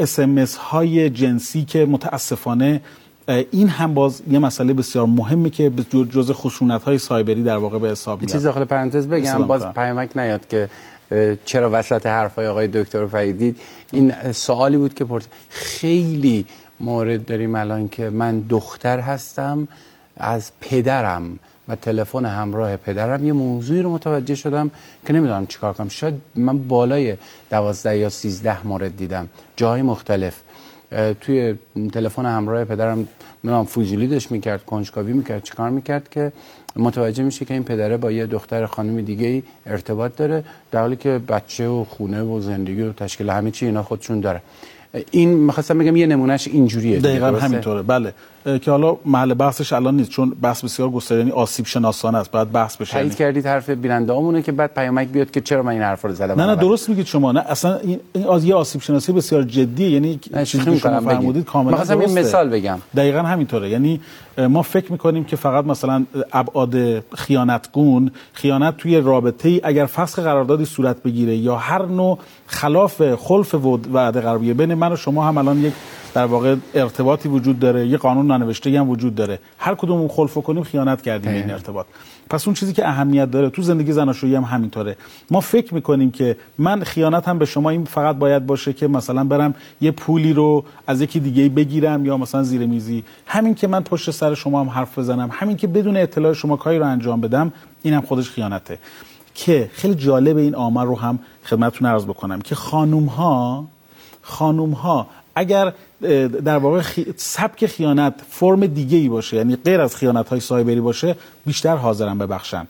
اسمس 0.00 0.56
های 0.56 1.10
جنسی 1.10 1.64
که 1.64 1.86
متاسفانه 1.86 2.80
این 3.28 3.68
هم 3.68 3.94
باز 3.94 4.22
یه 4.30 4.38
مسئله 4.38 4.72
بسیار 4.72 5.06
مهمه 5.06 5.50
که 5.50 5.72
جز 5.90 6.30
خشونت 6.30 6.82
های 6.82 6.98
سایبری 6.98 7.42
در 7.42 7.56
واقع 7.56 7.78
به 7.78 7.88
حساب 7.88 8.20
میاد. 8.20 8.32
چیز 8.32 8.42
داخل 8.42 8.64
پرانتز 8.64 9.08
بگم 9.08 9.46
باز 9.46 9.62
پیامک 9.66 10.16
نیاد 10.16 10.48
که 10.48 10.68
چرا 11.44 11.70
وسط 11.72 12.06
حرفای 12.06 12.46
آقای 12.46 12.68
دکتر 12.68 13.06
فریدی؟ 13.06 13.54
این 13.92 14.32
سوالی 14.32 14.76
بود 14.76 14.94
که 14.94 15.04
پرس 15.04 15.24
خیلی 15.48 16.46
مورد 16.80 17.24
داریم 17.24 17.54
الان 17.54 17.88
که 17.88 18.10
من 18.10 18.40
دختر 18.40 19.00
هستم 19.00 19.68
از 20.16 20.50
پدرم 20.60 21.38
و 21.68 21.76
تلفن 21.76 22.24
همراه 22.24 22.76
پدرم 22.76 23.26
یه 23.26 23.32
موضوعی 23.32 23.82
رو 23.82 23.90
متوجه 23.90 24.34
شدم 24.34 24.70
که 25.06 25.12
نمی‌دونم 25.12 25.46
چیکار 25.46 25.72
کنم. 25.72 25.88
شاید 25.88 26.14
من 26.34 26.68
بالای 26.68 27.16
دوازده 27.50 27.98
یا 27.98 28.08
سیزده 28.08 28.66
مورد 28.66 28.96
دیدم. 28.96 29.28
جای 29.56 29.82
مختلف. 29.82 30.34
توی 31.20 31.54
تلفن 31.92 32.26
همراه 32.26 32.64
پدرم 32.64 33.08
نمی‌دونم 33.44 33.64
فوزیلی 33.64 34.06
داشت 34.06 34.30
می‌کرد 34.30 34.64
کنجکاوی 34.64 35.12
می‌کرد 35.12 35.42
چیکار 35.42 35.70
می‌کرد 35.70 36.08
که 36.10 36.32
متوجه 36.76 37.22
میشه 37.22 37.44
که 37.44 37.54
این 37.54 37.64
پدره 37.64 37.96
با 37.96 38.10
یه 38.10 38.26
دختر 38.26 38.66
خانم 38.66 39.00
دیگه 39.00 39.26
ای 39.26 39.42
ارتباط 39.66 40.16
داره 40.16 40.44
در 40.70 40.80
حالی 40.80 40.96
که 40.96 41.20
بچه 41.28 41.68
و 41.68 41.84
خونه 41.84 42.22
و 42.22 42.40
زندگی 42.40 42.82
و 42.82 42.92
تشکیل 42.92 43.30
همه 43.30 43.50
چی 43.50 43.66
اینا 43.66 43.82
خودشون 43.82 44.20
داره. 44.20 44.42
این 45.10 45.28
می‌خواستم 45.34 45.78
بگم 45.78 45.96
یه 45.96 46.06
نمونهش 46.06 46.48
اینجوریه 46.48 47.00
دقیقا 47.00 47.26
همینطوره. 47.26 47.82
بله. 47.82 48.14
که 48.44 48.70
حالا 48.70 48.96
محل 49.04 49.34
بحثش 49.34 49.72
الان 49.72 49.96
نیست 49.96 50.10
چون 50.10 50.30
بحث 50.42 50.64
بسیار 50.64 50.90
گسترده 50.90 51.20
یعنی 51.20 51.30
آسیب 51.32 51.66
شناسانه 51.66 52.18
است 52.18 52.30
باید 52.30 52.52
بحث 52.52 52.76
بشه 52.76 52.92
تایید 52.92 53.14
کردید 53.14 53.46
حرف 53.46 53.70
بیننده 53.70 54.42
که 54.42 54.52
بعد 54.52 54.74
پیامک 54.74 55.08
بیاد 55.08 55.30
که 55.30 55.40
چرا 55.40 55.62
من 55.62 55.72
این 55.72 55.82
حرف 55.82 56.04
رو 56.04 56.12
زدم؟ 56.12 56.40
نه 56.40 56.46
نه 56.46 56.56
درست 56.56 56.88
میگید 56.88 57.06
شما 57.06 57.32
نه 57.32 57.40
اصلا 57.40 57.76
این 57.76 58.00
این 58.12 58.44
یه 58.44 58.54
آسیب 58.54 58.80
شناسی 58.80 59.12
بسیار 59.12 59.42
جدیه 59.42 59.90
یعنی 59.90 60.20
چیزی 60.44 60.64
که 60.64 60.76
شما 60.76 61.00
فرمودید 61.00 61.44
کاملا 61.44 61.76
درسته. 61.76 61.98
این 61.98 62.18
مثال 62.18 62.48
بگم. 62.48 62.78
دقیقا 62.96 63.18
همینطوره 63.18 63.70
یعنی 63.70 64.00
ما 64.38 64.62
فکر 64.62 64.92
می‌کنیم 64.92 65.24
که 65.24 65.36
فقط 65.36 65.64
مثلا 65.64 66.04
ابعاد 66.32 67.00
خیانتگون 67.14 68.10
خیانت 68.32 68.76
توی 68.76 69.00
رابطه 69.00 69.48
ای 69.48 69.60
اگر 69.64 69.86
فسخ 69.86 70.18
قراردادی 70.18 70.64
صورت 70.64 71.02
بگیره 71.02 71.36
یا 71.36 71.56
هر 71.56 71.86
نوع 71.86 72.18
خلاف 72.46 73.14
خلف 73.14 73.54
وعده 73.92 74.20
قرار 74.20 74.38
بگیره 74.38 74.54
بین 74.54 74.74
من 74.74 74.92
و 74.92 74.96
شما 74.96 75.28
هم 75.28 75.38
الان 75.38 75.58
یک 75.58 75.72
در 76.14 76.26
واقع 76.26 76.56
ارتباطی 76.74 77.28
وجود 77.28 77.58
داره 77.58 77.86
یه 77.86 77.96
قانون 77.96 78.26
ننوشته 78.30 78.78
هم 78.80 78.90
وجود 78.90 79.14
داره. 79.14 79.38
هر 79.58 79.74
کدوم 79.74 79.98
اون 79.98 80.08
خلف 80.08 80.34
کنیم 80.34 80.62
خیانت 80.62 81.02
کردیم 81.02 81.32
این 81.32 81.50
ارتباط. 81.50 81.86
پس 82.30 82.48
اون 82.48 82.54
چیزی 82.54 82.72
که 82.72 82.88
اهمیت 82.88 83.30
داره 83.30 83.50
تو 83.50 83.62
زندگی 83.62 83.92
زناشویی 83.92 84.34
هم 84.34 84.42
همینطوره. 84.42 84.96
ما 85.30 85.40
فکر 85.40 85.74
می‌کنیم 85.74 86.10
که 86.10 86.36
من 86.58 86.82
خیانت 86.82 87.28
هم 87.28 87.38
به 87.38 87.44
شما 87.44 87.70
این 87.70 87.84
فقط 87.84 88.16
باید 88.16 88.46
باشه 88.46 88.72
که 88.72 88.88
مثلا 88.88 89.24
برم 89.24 89.54
یه 89.80 89.90
پولی 89.90 90.32
رو 90.32 90.64
از 90.86 91.00
یکی 91.00 91.20
دیگه 91.20 91.48
بگیرم 91.48 92.06
یا 92.06 92.16
مثلا 92.16 92.42
زیر 92.42 92.66
میزی 92.66 93.04
همین 93.26 93.54
که 93.54 93.66
من 93.66 93.82
پشت 93.82 94.10
سر 94.10 94.34
شما 94.34 94.60
هم 94.60 94.68
حرف 94.68 94.98
بزنم 94.98 95.28
همین 95.32 95.56
که 95.56 95.66
بدون 95.66 95.96
اطلاع 95.96 96.32
شما 96.32 96.56
کاری 96.56 96.78
رو 96.78 96.86
انجام 96.86 97.20
بدم 97.20 97.52
اینم 97.82 98.00
خودش 98.00 98.30
خیانته. 98.30 98.78
که 99.34 99.70
خیلی 99.72 99.94
جالب 99.94 100.36
این 100.36 100.54
آمار 100.54 100.86
رو 100.86 100.98
هم 100.98 101.18
خدمتتون 101.44 101.88
عرض 101.88 102.04
بکنم 102.04 102.40
که 102.40 102.54
خانوم 102.54 103.04
ها 103.04 103.64
خانوم 104.22 104.70
ها 104.70 105.06
اگر 105.34 105.72
در 106.44 106.56
واقع 106.58 106.82
سبک 107.16 107.66
خیانت 107.66 108.14
فرم 108.30 108.66
دیگه 108.66 108.98
ای 108.98 109.08
باشه 109.08 109.36
یعنی 109.36 109.56
غیر 109.56 109.80
از 109.80 109.96
خیانت 109.96 110.28
های 110.28 110.40
سایبری 110.40 110.80
باشه 110.80 111.16
بیشتر 111.46 111.76
حاضرن 111.76 112.18
ببخشن. 112.18 112.66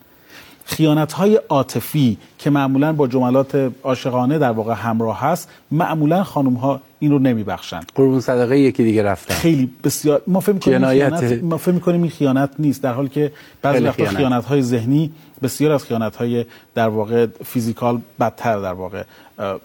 خیانت 0.65 1.13
های 1.13 1.41
عاطفی 1.49 2.19
که 2.39 2.51
معمولا 2.51 2.93
با 2.93 3.07
جملات 3.07 3.73
عاشقانه 3.83 4.39
در 4.39 4.51
واقع 4.51 4.75
همراه 4.75 5.21
هست 5.21 5.49
معمولا 5.71 6.25
خانم 6.25 6.55
ها 6.55 6.81
این 7.05 7.13
رو 7.13 7.19
نمیبخشن. 7.19 7.81
قربون 7.95 8.21
صدقه 8.21 8.59
یکی 8.59 8.85
دیگه 8.85 9.03
رفتن. 9.03 9.35
خیلی 9.35 9.71
بسیار 9.85 10.23
ما 10.27 10.41
فکر 10.41 10.53
می‌کنیم 10.53 10.89
خیانت 10.89 11.43
ما 11.43 11.57
فکر 11.57 11.73
می‌کنیم 11.73 12.03
این 12.03 12.11
خیانت 12.11 12.51
نیست 12.59 12.83
در 12.83 12.93
حالی 12.93 13.09
که 13.09 13.33
بعضی 13.63 13.85
وقتا 13.85 14.05
خیانت. 14.05 14.45
های 14.45 14.63
ذهنی 14.63 15.13
بسیار 15.43 15.73
از 15.73 15.85
خیانت 15.85 16.17
های 16.17 16.45
در 16.75 16.89
واقع 16.89 17.27
فیزیکال 17.45 18.01
بدتر 18.21 18.61
در 18.61 18.73
واقع 18.73 19.03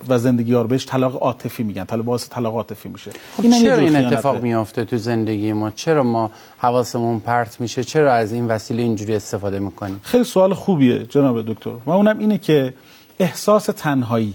و 0.10 0.17
زندگی 0.17 0.53
ها 0.53 0.62
رو 0.62 0.67
بهش 0.67 0.86
طلاق 0.86 1.24
عاطفی 1.24 1.63
میگن 1.63 1.86
طلاق 1.86 2.05
باعث 2.05 2.29
طلاق 2.29 2.55
عاطفی 2.55 2.89
میشه. 2.89 3.12
خب 3.38 3.43
چرا 3.62 3.75
این 3.75 3.96
اتفاق 3.96 4.41
میافته 4.41 4.86
تو 4.86 4.98
زندگی 4.98 5.53
ما؟ 5.53 5.72
چرا 5.72 6.03
ما 6.03 6.31
حواسمون 6.58 7.19
پرت 7.19 7.62
میشه؟ 7.62 7.84
چرا 7.84 8.13
از 8.13 8.34
این 8.34 8.48
وسیله 8.48 8.84
اینجوری 8.84 9.15
استفاده 9.15 9.60
می‌کنیم؟ 9.60 10.00
خیلی 10.03 10.24
سوال 10.24 10.53
خوبیه 10.53 11.03
جناب 11.03 11.41
دکتر 11.53 11.69
و 11.86 11.89
اونم 11.91 12.19
اینه 12.19 12.38
که 12.38 12.74
احساس 13.19 13.65
تنهایی. 13.65 14.34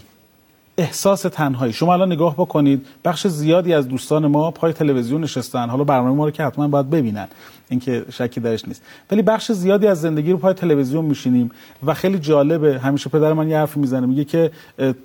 احساس 0.78 1.23
تنهایی. 1.23 1.73
شما 1.73 1.93
الان 1.93 2.12
نگاه 2.12 2.35
بکنید 2.35 2.87
بخش 3.04 3.26
زیادی 3.26 3.75
از 3.75 3.88
دوستان 3.88 4.26
ما 4.26 4.50
پای 4.50 4.73
تلویزیون 4.73 5.21
نشستن. 5.21 5.69
حالا 5.69 5.85
برنامه 5.85 6.11
ما 6.11 6.25
رو 6.25 6.31
که 6.31 6.45
حتما 6.45 6.69
باید 6.69 6.90
ببینن. 6.90 7.28
اینکه 7.69 8.04
شکی 8.11 8.40
درش 8.40 8.69
نیست. 8.69 8.83
ولی 9.11 9.23
بخش 9.23 9.52
زیادی 9.52 9.87
از 9.87 10.00
زندگی 10.00 10.33
رو 10.33 10.38
پای 10.38 10.54
تلویزیون 10.54 11.04
میشینیم 11.04 11.50
و 11.87 11.95
خیلی 11.95 12.19
جالبه. 12.19 12.78
همیشه 12.78 13.11
پدر 13.11 13.33
من 13.33 13.49
یه 13.49 13.59
حرف 13.59 13.76
می‌زنه 13.76 14.07
میگه 14.07 14.25
که 14.25 14.50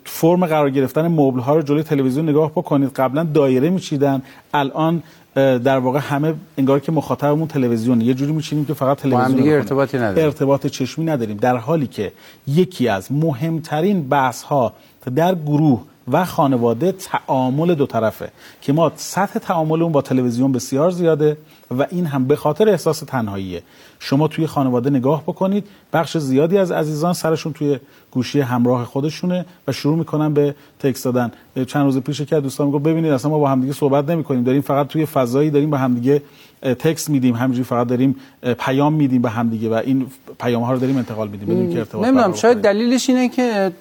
فرم 0.05 0.45
قرار 0.45 0.69
گرفتن 0.69 1.07
مبل 1.07 1.39
ها 1.39 1.55
رو 1.55 1.61
جلوی 1.61 1.83
تلویزیون 1.83 2.29
نگاه 2.29 2.51
بکنید. 2.51 2.89
قبلا 2.89 3.23
دایره 3.23 3.69
میچیدن. 3.69 4.21
الان 4.53 5.03
در 5.35 5.77
واقع 5.77 5.99
همه 5.99 6.33
انگار 6.57 6.79
که 6.79 6.91
مخاطبمون 6.91 7.47
تلویزیون 7.47 8.01
یه 8.01 8.13
جوری 8.13 8.31
میچینیم 8.31 8.65
که 8.65 8.73
فقط 8.73 8.97
تلویزیون 8.97 9.37
دیگه 9.37 9.51
ارتباطی 9.51 9.97
نداریم. 9.97 10.25
ارتباط 10.25 10.67
چشمی 10.67 11.05
نداریم. 11.05 11.37
در 11.37 11.57
حالی 11.57 11.87
که 11.87 12.11
یکی 12.47 12.87
از 12.87 13.11
مهمترین 13.11 14.09
بحث 14.09 14.43
ها 14.43 14.73
در 15.15 15.35
گروه 15.35 15.81
و 16.11 16.25
خانواده 16.25 16.91
تعامل 16.91 17.75
دو 17.75 17.85
طرفه 17.85 18.31
که 18.61 18.73
ما 18.73 18.91
سطح 18.95 19.39
تعامل 19.39 19.81
اون 19.81 19.91
با 19.91 20.01
تلویزیون 20.01 20.51
بسیار 20.51 20.91
زیاده. 20.91 21.37
و 21.71 21.85
این 21.89 22.05
هم 22.05 22.25
به 22.25 22.35
خاطر 22.35 22.69
احساس 22.69 22.99
تنهاییه. 22.99 23.61
شما 23.99 24.27
توی 24.27 24.47
خانواده 24.47 24.89
نگاه 24.89 25.23
بکنید 25.23 25.67
بخش 25.93 26.17
زیادی 26.17 26.57
از 26.57 26.71
عزیزان 26.71 27.13
سرشون 27.13 27.53
توی 27.53 27.79
گوشی 28.11 28.39
همراه 28.39 28.85
خودشونه 28.85 29.45
و 29.67 29.71
شروع 29.71 29.97
می‌کنن 29.97 30.33
به 30.33 30.55
تکست 30.79 31.05
دادن. 31.05 31.31
چند 31.67 31.85
روز 31.85 31.97
پیش 31.97 32.21
که 32.21 32.39
دوستان 32.39 32.67
میگه 32.67 32.79
ببینید 32.79 33.11
اصلا 33.11 33.31
ما 33.31 33.39
با 33.39 33.49
همدیگه 33.49 33.73
صحبت 33.73 34.09
نمی‌کنیم. 34.09 34.43
داریم 34.43 34.61
فقط 34.61 34.87
توی 34.87 35.05
فضایی 35.05 35.49
داریم 35.49 35.69
با 35.69 35.77
همدیگه 35.77 36.21
تکست 36.61 37.09
میدیم. 37.09 37.35
همینجوری 37.35 37.63
فقط 37.63 37.87
داریم 37.87 38.15
پیام 38.59 38.93
میدیم 38.93 39.21
به 39.21 39.29
همدیگه 39.29 39.69
و 39.69 39.73
این 39.73 40.05
پیام 40.39 40.63
ها 40.63 40.73
رو 40.73 40.79
داریم 40.79 40.97
انتقال 40.97 41.27
میدیم. 41.27 41.47
بدون 41.47 41.73
که 41.73 41.79
ارتباط 41.79 42.05
نمی‌دونم 42.05 42.33
شاید 42.33 42.57
دلیلش 42.57 43.09
اینه 43.09 43.29
که 43.29 43.71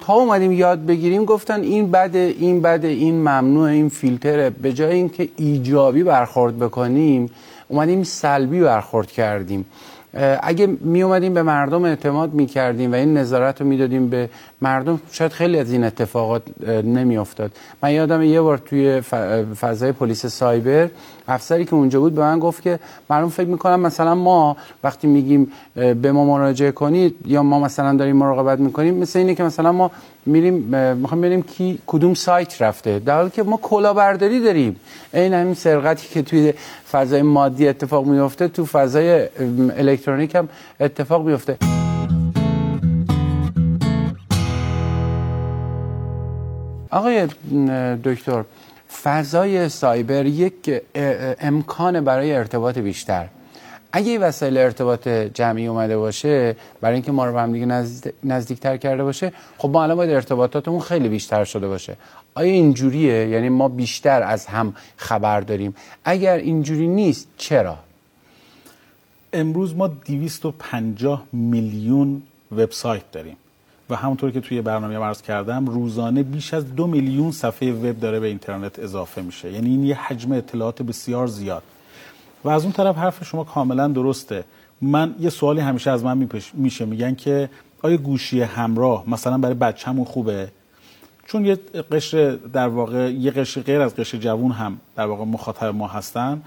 تا 0.00 0.12
اومدیم 0.12 0.52
یاد 0.52 0.86
بگیریم 0.86 1.24
گفتن 1.24 1.60
این 1.60 1.90
بده 1.90 2.34
این 2.38 2.62
بده 2.62 2.88
این 2.88 3.14
ممنوع 3.14 3.68
این 3.68 3.88
فیلتره. 3.88 4.50
به 4.50 4.72
جای 4.72 4.94
اینکه 4.94 5.28
ایجابی 5.36 6.02
برخورد 6.02 6.58
بکنیم 6.58 7.30
اومدیم 7.68 8.02
سلبی 8.02 8.60
برخورد 8.60 9.06
کردیم. 9.12 9.66
اگه 10.42 10.66
می 10.66 11.02
اومدیم 11.02 11.34
به 11.34 11.42
مردم 11.42 11.84
اعتماد 11.84 12.32
می 12.32 12.46
کردیم 12.46 12.92
و 12.92 12.94
این 12.94 13.16
نظارت 13.16 13.60
رو 13.60 13.66
می‌دادیم 13.66 14.10
به 14.10 14.30
مردم 14.62 15.00
شاید 15.12 15.32
خیلی 15.32 15.58
از 15.58 15.72
این 15.72 15.84
اتفاقات 15.84 16.42
نمی 16.66 17.16
افتاد 17.16 17.50
من 17.82 17.92
یادم 17.92 18.22
یه 18.22 18.40
بار 18.40 18.58
توی 18.58 19.00
فضای 19.60 19.92
پلیس 19.92 20.26
سایبر 20.26 20.88
افسری 21.28 21.64
که 21.64 21.74
اونجا 21.74 22.00
بود 22.00 22.14
به 22.14 22.20
من 22.20 22.38
گفت 22.38 22.62
که 22.62 22.78
مردم 23.10 23.28
فکر 23.28 23.46
می‌کنم 23.46 23.80
مثلا 23.80 24.14
ما 24.14 24.56
وقتی 24.84 25.06
میگیم 25.06 25.52
به 25.74 26.12
ما 26.12 26.24
مراجعه 26.24 26.72
کنید 26.72 27.16
یا 27.26 27.42
ما 27.42 27.60
مثلا 27.60 27.96
داریم 27.96 28.16
مراقبت 28.16 28.58
می‌کنیم 28.58 28.94
مثل 28.94 29.18
اینه 29.18 29.34
که 29.34 29.42
مثلا 29.42 29.72
ما 29.72 29.90
میریم 30.26 30.54
می‌خوام 30.96 31.20
ببینیم 31.20 31.42
کی 31.42 31.78
کدوم 31.86 32.14
سایت 32.14 32.62
رفته. 32.62 32.98
در 32.98 33.16
حالی 33.16 33.30
که 33.30 33.42
ما 33.42 33.56
کلاهبرداری 33.62 34.40
داریم. 34.40 34.76
این 35.14 35.34
همین 35.34 35.54
سرقتی 35.54 36.08
که 36.08 36.22
توی 36.22 36.52
فضای 36.90 37.22
مادی 37.22 37.68
اتفاق 37.68 38.06
میفته 38.06 38.48
تو 38.48 38.64
فضای 38.64 39.28
الکترونیک 39.78 40.34
هم 40.34 40.48
اتفاق 40.80 41.26
میفته 41.26 41.75
آقای 46.96 47.28
دکتر 48.04 48.44
فضای 49.02 49.68
سایبر 49.68 50.26
یک 50.26 50.82
امکان 51.40 52.00
برای 52.00 52.32
ارتباط 52.32 52.78
بیشتر. 52.78 53.26
اگه 53.92 54.18
وسایل 54.18 54.58
ارتباط 54.58 55.08
جمعی 55.08 55.66
اومده 55.66 55.96
باشه 55.96 56.56
برای 56.80 56.94
اینکه 56.94 57.12
ما 57.12 57.26
رو 57.26 57.32
به 57.32 57.40
هم 57.40 57.52
دیگه 57.52 57.66
نزدیکتر 58.24 58.76
کرده 58.76 59.02
باشه 59.04 59.32
خب 59.58 59.70
ما 59.70 59.82
الان 59.82 59.96
باید 59.96 60.10
ارتباطاتمون 60.10 60.80
خیلی 60.80 61.08
بیشتر 61.08 61.44
شده 61.44 61.68
باشه. 61.68 61.96
آیا 62.34 62.52
اینجوریه؟ 62.52 63.28
یعنی 63.28 63.48
ما 63.48 63.68
بیشتر 63.68 64.22
از 64.22 64.46
هم 64.46 64.74
خبر 64.96 65.40
داریم. 65.40 65.74
اگر 66.04 66.36
اینجوری 66.36 66.88
نیست 66.88 67.28
چرا؟ 67.36 67.76
امروز 69.32 69.76
ما 69.76 69.88
250 69.88 71.22
میلیون 71.32 72.22
وبسایت 72.52 73.10
داریم. 73.12 73.36
و 73.90 73.96
همونطور 73.96 74.30
که 74.30 74.40
توی 74.40 74.62
برنامه 74.62 74.98
عرض 74.98 75.22
کردم 75.22 75.66
روزانه 75.66 76.22
بیش 76.22 76.54
از 76.54 76.74
دو 76.74 76.86
میلیون 76.86 77.32
صفحه 77.32 77.72
وب 77.72 78.00
داره 78.00 78.20
به 78.20 78.26
اینترنت 78.26 78.78
اضافه 78.78 79.22
میشه. 79.22 79.52
یعنی 79.52 79.70
این 79.70 79.84
یه 79.84 79.94
حجم 79.94 80.32
اطلاعات 80.32 80.82
بسیار 80.82 81.26
زیاد. 81.26 81.62
و 82.44 82.48
از 82.48 82.62
اون 82.62 82.72
طرف 82.72 82.96
حرف 82.96 83.24
شما 83.24 83.44
کاملا 83.44 83.88
درسته. 83.88 84.44
من 84.80 85.14
یه 85.20 85.30
سوالی 85.30 85.60
همیشه 85.60 85.90
از 85.90 86.04
من 86.04 86.28
میشه. 86.54 86.84
میگن 86.84 87.14
که 87.14 87.50
آیا 87.82 87.96
گوشی 87.96 88.42
همراه 88.42 89.04
مثلا 89.06 89.38
برای 89.38 89.54
بچه‌مون 89.54 90.04
خوبه؟ 90.04 90.48
چون 91.26 91.44
یه 91.44 91.58
قشر 91.92 92.38
در 92.52 92.68
واقع 92.68 93.12
یه 93.12 93.30
قشر 93.30 93.60
غیر 93.60 93.80
از 93.80 93.96
قشر 93.96 94.18
جوون 94.18 94.52
هم 94.52 94.78
در 94.96 95.06
واقع 95.06 95.24
مخاطب 95.24 95.64
ما 95.64 95.88
هستن. 95.88 96.42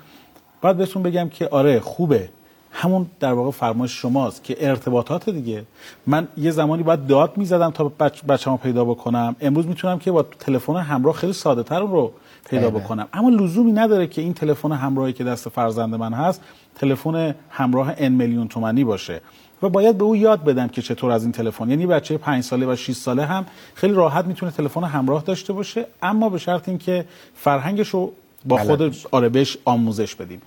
باید 0.62 0.78
بهتون 0.78 1.04
بگم 1.04 1.30
که 1.30 1.48
آره 1.48 1.80
خوبه. 1.80 2.30
همون 2.72 3.06
در 3.20 3.34
واقع 3.34 3.52
فرمایش 3.52 4.02
شماست 4.02 4.44
که 4.44 4.70
ارتباطات 4.70 5.30
دیگه. 5.30 5.66
من 6.08 6.28
یه 6.38 6.52
زمانی 6.52 6.84
باید 6.84 7.08
داد 7.08 7.38
می‌زدم 7.38 7.70
تا 7.70 7.84
بچ 7.84 8.24
بچه‌مو 8.24 8.58
پیدا 8.58 8.86
بکنم. 8.86 9.36
امروز 9.42 9.68
می‌تونم 9.68 10.00
که 10.00 10.12
با 10.12 10.24
تلفن 10.24 10.76
همراه 10.76 11.16
خیلی 11.16 11.34
ساده 11.34 11.64
تر 11.64 11.80
رو 11.80 12.12
پیدا 12.50 12.70
بکنم. 12.70 13.08
اما 13.14 13.30
لزومی 13.30 13.72
نداره 13.72 14.08
که 14.08 14.22
این 14.22 14.34
تلفن 14.34 14.72
همراهی 14.72 15.14
که 15.14 15.24
دست 15.24 15.50
فرزند 15.50 15.96
من 15.96 16.14
هست 16.14 16.42
تلفن 16.76 17.36
همراه 17.50 17.94
ان 17.98 18.12
میلیون 18.12 18.48
تومانی 18.48 18.84
باشه. 18.84 19.22
و 19.62 19.70
باید 19.70 19.98
به 19.98 20.04
او 20.04 20.16
یاد 20.16 20.44
بدم 20.44 20.68
که 20.68 20.82
چطور 20.82 21.12
از 21.12 21.24
این 21.24 21.32
تلفن. 21.32 21.70
یعنی 21.70 21.86
بچه 21.88 22.18
5 22.18 22.44
ساله 22.44 22.66
و 22.66 22.76
6 22.76 22.92
ساله 22.92 23.26
هم 23.26 23.46
خیلی 23.76 23.94
راحت 23.94 24.26
می‌تونه 24.26 24.52
تلفن 24.52 24.84
همراه 24.84 25.24
داشته 25.24 25.54
باشه 25.54 25.86
اما 26.02 26.30
به 26.30 26.38
شرط 26.38 26.70
اینکه 26.70 27.06
فرهنگش 27.36 27.90
رو 27.90 28.12
با 28.46 28.58
خود 28.58 28.96
آره 29.12 29.30
بهش 29.30 29.58
آموزش 29.66 30.16
بدیم. 30.16 30.42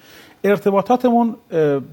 ارتباطاتمون 0.44 1.36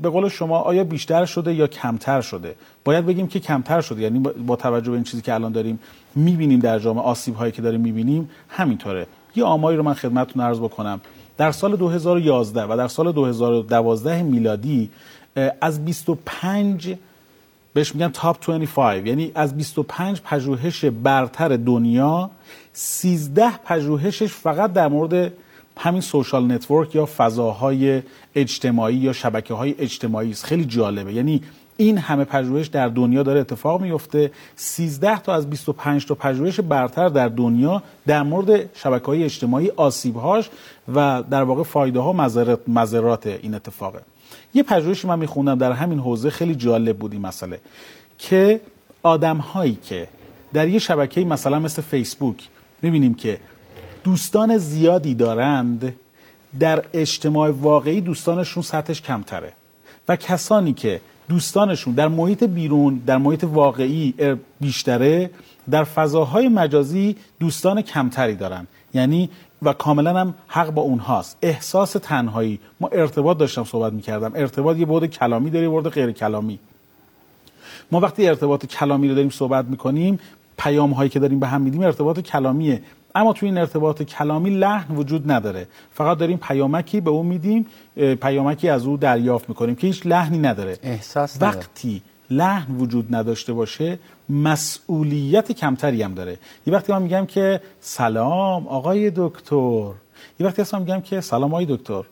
به 0.01 0.09
قول 0.09 0.29
شما 0.29 0.57
آیا 0.59 0.83
بیشتر 0.83 1.25
شده 1.25 1.53
یا 1.53 1.67
کمتر 1.67 2.21
شده؟ 2.21 2.55
باید 2.83 3.05
بگیم 3.05 3.27
که 3.27 3.39
کمتر 3.39 3.81
شده. 3.81 4.01
یعنی 4.01 4.19
با 4.19 4.55
توجه 4.55 4.89
به 4.89 4.95
این 4.95 5.03
چیزی 5.03 5.21
که 5.21 5.33
الان 5.33 5.51
داریم 5.51 5.79
می‌بینیم 6.15 6.59
در 6.59 6.79
جامعه 6.79 7.03
آسیب 7.03 7.35
هایی 7.35 7.51
که 7.51 7.61
داریم 7.61 7.81
می‌بینیم 7.81 8.29
همینطوره. 8.49 9.07
یه 9.35 9.43
آماری 9.43 9.77
رو 9.77 9.83
من 9.83 9.93
خدمتتون 9.93 10.43
عرض 10.43 10.59
بکنم. 10.59 11.01
در 11.37 11.51
سال 11.51 11.75
2011 11.75 12.63
و 12.63 12.77
در 12.77 12.87
سال 12.87 13.11
2012 13.11 14.23
میلادی 14.23 14.89
از 15.61 15.85
25 15.85 16.95
بهش 17.73 17.95
میگن 17.95 18.09
top 18.09 18.37
25 18.51 19.07
یعنی 19.07 19.31
از 19.35 19.57
25 19.57 20.21
پژوهش 20.21 20.85
برتر 20.85 21.57
دنیا 21.57 22.29
13 22.73 23.51
پژوهشش 23.65 24.33
فقط 24.33 24.73
در 24.73 24.87
مورد 24.87 25.33
همین 25.81 26.01
social 26.01 26.51
network 26.51 26.95
یا 26.95 27.05
فضاهای 27.05 28.01
اجتماعی 28.35 28.95
یا 28.95 29.13
شبکه 29.13 29.53
های 29.53 29.75
اجتماعی 29.79 30.31
است. 30.31 30.45
خیلی 30.45 30.65
جالبه. 30.65 31.13
یعنی 31.13 31.41
این 31.77 31.97
همه 31.97 32.23
پژوهش 32.23 32.67
در 32.67 32.87
دنیا 32.87 33.23
داره 33.23 33.39
اتفاق 33.39 33.81
میفته 33.81 34.31
13 34.55 35.19
تا 35.19 35.33
از 35.33 35.49
25 35.49 36.05
تا 36.05 36.15
پژوهش 36.15 36.59
برتر 36.59 37.09
در 37.09 37.27
دنیا 37.27 37.83
در 38.07 38.23
مورد 38.23 38.77
شبکه 38.77 39.05
های 39.05 39.23
اجتماعی 39.23 39.69
آسیبهاش 39.69 40.49
و 40.95 41.23
در 41.29 41.43
واقع 41.43 41.63
فایده 41.63 41.99
ها 41.99 42.13
مذرات 42.67 43.27
این 43.27 43.53
اتفاقه. 43.53 43.99
یه 44.53 44.63
پژوهشی 44.63 45.07
من 45.07 45.19
میخوندم 45.19 45.57
در 45.57 45.71
همین 45.71 45.99
حوزه 45.99 46.29
خیلی 46.29 46.55
جالب 46.55 46.97
بود 46.97 47.13
این 47.13 47.21
مسئله 47.21 47.59
که 48.17 48.61
آدم 49.03 49.37
هایی 49.37 49.77
که 49.83 50.07
در 50.53 50.67
یه 50.67 50.79
شبکه 50.79 51.25
مثلا 51.25 51.59
مثل 51.59 51.81
فیسبوک 51.81 52.47
می‌بینیم 52.81 53.13
که 53.13 53.39
دوستان 54.03 54.57
زیادی 54.57 55.15
دارند 55.15 55.95
در 56.59 56.83
اجتماع 56.93 57.49
واقعی 57.49 58.01
دوستانشون 58.01 58.63
سطحش 58.63 59.01
کمتره. 59.01 59.53
و 60.07 60.15
کسانی 60.15 60.73
که 60.73 61.01
دوستانشون 61.29 61.93
در 61.93 62.07
محیط 62.07 62.43
بیرون 62.43 63.01
در 63.05 63.17
محیط 63.17 63.43
واقعی 63.43 64.13
بیشتره 64.61 65.29
در 65.69 65.83
فضاهای 65.83 66.47
مجازی 66.47 67.15
دوستان 67.39 67.81
کمتری 67.81 68.35
دارن. 68.35 68.67
یعنی 68.93 69.29
و 69.61 69.73
کاملا 69.73 70.19
هم 70.19 70.33
حق 70.47 70.69
با 70.69 70.81
اونهاست. 70.81 71.37
احساس 71.41 71.91
تنهایی. 71.91 72.59
ما 72.79 72.87
ارتباط 72.87 73.37
داشتم 73.37 73.63
صحبت 73.63 73.93
می‌کردم. 73.93 74.31
ارتباط 74.35 74.77
یه 74.77 74.85
بود 74.85 75.05
کلامی 75.05 75.49
داره 75.49 75.69
بود 75.69 75.87
غیر 75.87 76.11
کلامی. 76.11 76.59
ما 77.91 77.99
وقتی 77.99 78.27
ارتباط 78.27 78.65
کلامی 78.65 79.09
رو 79.09 79.15
داریم 79.15 79.29
صحبت 79.29 79.65
می‌کنیم 79.65 80.19
پیام 80.57 80.91
هایی 80.91 81.09
که 81.09 81.19
داریم 81.19 81.39
به 81.39 81.47
هم 81.47 81.61
میدیم 81.61 81.81
ارتباط 81.81 82.19
کلامیه. 82.19 82.81
اما 83.19 83.33
توی 83.33 83.49
این 83.49 83.57
ارتباط 83.57 84.01
کلامی 84.03 84.49
لحن 84.49 84.95
وجود 84.95 85.31
نداره. 85.31 85.67
فقط 85.93 86.17
داریم 86.17 86.37
پیامکی 86.37 87.01
به 87.01 87.09
اون 87.09 87.25
میدیم 87.25 87.65
پیامکی 87.95 88.69
از 88.69 88.85
او 88.85 88.97
دریافت 88.97 89.49
می‌کنیم 89.49 89.75
که 89.75 89.87
هیچ 89.87 90.05
لحنی 90.05 90.37
نداره. 90.37 90.77
احساس 90.83 91.37
وقتی 91.41 92.01
لحن 92.29 92.75
وجود 92.75 93.15
نداشته 93.15 93.53
باشه 93.53 93.99
مسئولیت 94.29 95.51
کمتری 95.51 96.03
هم 96.03 96.13
داره. 96.13 96.37
یه 96.67 96.73
وقتی 96.73 96.93
من 96.93 97.01
میگم 97.01 97.25
که 97.25 97.61
سلام 97.81 98.67
آقای 98.67 99.11
دکتر. 99.15 99.91
یه 100.39 100.47
وقتی 100.47 100.61
اصلا 100.61 100.79
میگم 100.79 101.01
که 101.01 101.21
سلام 101.21 101.53
آقای 101.53 101.65
دکتر. 101.65 102.03